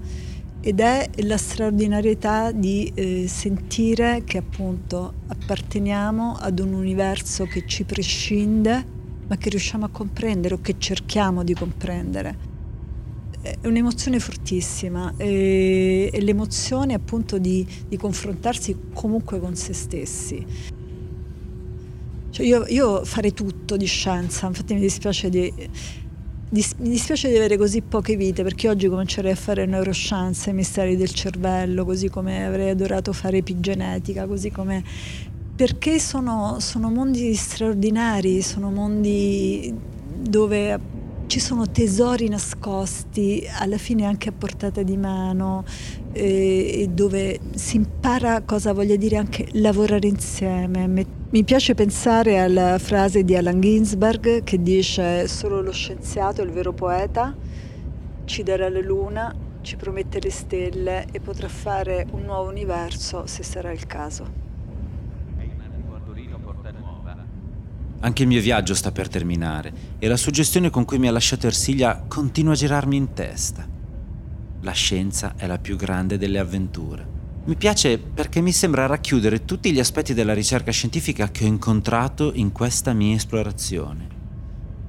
ed 0.61 0.79
è 0.79 1.09
la 1.17 1.37
straordinarietà 1.37 2.51
di 2.51 2.91
eh, 2.93 3.27
sentire 3.27 4.23
che 4.23 4.37
appunto 4.37 5.13
apparteniamo 5.27 6.35
ad 6.39 6.59
un 6.59 6.73
universo 6.73 7.45
che 7.45 7.65
ci 7.65 7.83
prescinde, 7.83 8.93
ma 9.27 9.37
che 9.37 9.49
riusciamo 9.49 9.85
a 9.85 9.89
comprendere 9.89 10.53
o 10.53 10.61
che 10.61 10.75
cerchiamo 10.77 11.43
di 11.43 11.55
comprendere. 11.55 12.54
È 13.61 13.67
un'emozione 13.67 14.19
fortissima 14.19 15.13
e, 15.17 16.09
e 16.11 16.21
l'emozione 16.21 16.95
appunto 16.95 17.37
di, 17.37 17.63
di 17.87 17.95
confrontarsi 17.95 18.75
comunque 18.91 19.39
con 19.39 19.55
se 19.55 19.73
stessi. 19.73 20.43
Cioè 22.31 22.45
io, 22.45 22.65
io, 22.67 23.05
farei 23.05 23.33
tutto 23.33 23.77
di 23.77 23.85
scienza, 23.85 24.47
infatti 24.47 24.73
mi 24.73 24.79
dispiace 24.79 25.29
di, 25.29 25.53
di, 26.49 26.65
mi 26.79 26.89
dispiace 26.89 27.29
di 27.29 27.35
avere 27.35 27.55
così 27.55 27.81
poche 27.81 28.15
vite 28.15 28.41
perché 28.41 28.67
oggi 28.67 28.87
comincerei 28.87 29.31
a 29.31 29.35
fare 29.35 29.67
neuroscienze, 29.67 30.49
i 30.49 30.53
misteri 30.53 30.95
del 30.95 31.11
cervello, 31.11 31.85
così 31.85 32.09
come 32.09 32.45
avrei 32.45 32.71
adorato 32.71 33.13
fare 33.13 33.37
epigenetica, 33.37 34.25
così 34.25 34.49
come... 34.49 34.83
perché 35.55 35.99
sono, 35.99 36.57
sono 36.59 36.89
mondi 36.89 37.35
straordinari, 37.35 38.41
sono 38.41 38.71
mondi 38.71 39.71
dove 40.17 40.79
ci 41.27 41.39
sono 41.39 41.69
tesori 41.69 42.29
nascosti, 42.29 43.47
alla 43.59 43.77
fine 43.77 44.05
anche 44.05 44.29
a 44.29 44.31
portata 44.31 44.83
di 44.83 44.97
mano, 44.97 45.63
eh, 46.11 46.87
dove 46.91 47.39
si 47.55 47.77
impara 47.77 48.41
cosa 48.41 48.73
voglia 48.73 48.95
dire 48.95 49.17
anche 49.17 49.47
lavorare 49.53 50.07
insieme. 50.07 50.87
Mi 50.87 51.43
piace 51.43 51.73
pensare 51.73 52.39
alla 52.39 52.77
frase 52.77 53.23
di 53.23 53.35
Alan 53.35 53.59
Ginsberg 53.59 54.43
che 54.43 54.61
dice 54.61 55.27
solo 55.27 55.61
lo 55.61 55.71
scienziato 55.71 56.41
il 56.41 56.51
vero 56.51 56.73
poeta, 56.73 57.35
ci 58.25 58.43
darà 58.43 58.69
la 58.69 58.79
luna, 58.79 59.33
ci 59.61 59.75
promette 59.75 60.19
le 60.19 60.31
stelle 60.31 61.07
e 61.11 61.19
potrà 61.19 61.47
fare 61.47 62.05
un 62.11 62.21
nuovo 62.21 62.49
universo 62.49 63.25
se 63.25 63.43
sarà 63.43 63.71
il 63.71 63.85
caso. 63.87 64.44
Anche 67.99 68.21
il 68.21 68.27
mio 68.27 68.41
viaggio 68.41 68.75
sta 68.75 68.91
per 68.91 69.07
terminare 69.07 69.73
e 69.97 70.07
la 70.07 70.17
suggestione 70.17 70.69
con 70.69 70.85
cui 70.85 70.99
mi 70.99 71.07
ha 71.07 71.11
lasciato 71.11 71.47
Ersilia 71.47 72.03
continua 72.07 72.53
a 72.53 72.55
girarmi 72.55 72.95
in 72.95 73.13
testa. 73.13 73.67
La 74.61 74.71
scienza 74.71 75.33
è 75.35 75.47
la 75.47 75.57
più 75.57 75.75
grande 75.75 76.17
delle 76.17 76.39
avventure. 76.39 77.13
Mi 77.45 77.55
piace 77.55 77.99
perché 77.99 78.41
mi 78.41 78.51
sembra 78.51 78.87
racchiudere 78.87 79.45
tutti 79.45 79.71
gli 79.71 79.79
aspetti 79.79 80.13
della 80.13 80.33
ricerca 80.33 80.71
scientifica 80.71 81.29
che 81.29 81.43
ho 81.43 81.47
incontrato 81.47 82.31
in 82.33 82.51
questa 82.51 82.93
mia 82.93 83.15
esplorazione, 83.15 84.07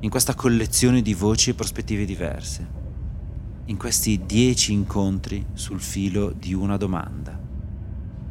in 0.01 0.09
questa 0.09 0.35
collezione 0.35 1.03
di 1.03 1.12
voci 1.12 1.51
e 1.51 1.55
prospettive 1.55 2.07
diverse, 2.07 2.66
in 3.66 3.77
questi 3.77 4.23
dieci 4.25 4.73
incontri 4.73 5.45
sul 5.53 5.81
filo 5.81 6.33
di 6.33 6.55
una 6.55 6.77
domanda. 6.79 7.38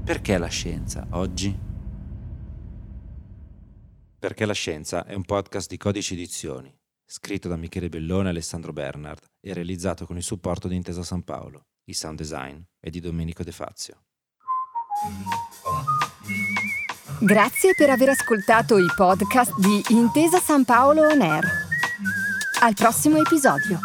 Perché 0.04 0.38
la 0.38 0.48
scienza 0.48 1.06
oggi? 1.12 1.64
Perché 4.17 4.45
la 4.45 4.54
scienza 4.54 5.06
è 5.06 5.13
un 5.13 5.23
podcast 5.23 5.69
di 5.69 5.78
Codici 5.78 6.13
Edizioni, 6.13 6.73
scritto 7.06 7.47
da 7.47 7.58
Michele 7.58 7.89
Bellone 7.89 8.28
e 8.28 8.30
Alessandro 8.30 8.71
Bernard 8.71 9.23
e 9.39 9.54
realizzato 9.54 10.06
con 10.06 10.15
il 10.15 10.23
supporto 10.23 10.67
di 10.67 10.75
Intesa 10.75 11.04
San 11.04 11.23
Paolo. 11.23 11.67
Il 11.86 11.95
sound 11.95 12.17
design 12.17 12.60
è 12.80 12.89
di 12.89 12.99
Domenico 12.99 13.43
De 13.43 13.51
Fazio. 13.51 14.06
Grazie 17.19 17.75
per 17.75 17.89
aver 17.89 18.10
ascoltato 18.10 18.78
i 18.78 18.88
podcast 18.95 19.60
di 19.60 19.84
Intesa 19.89 20.39
San 20.39 20.63
Paolo 20.63 21.04
On 21.08 21.21
Air. 21.21 21.45
Al 22.62 22.73
prossimo 22.73 23.17
episodio. 23.17 23.80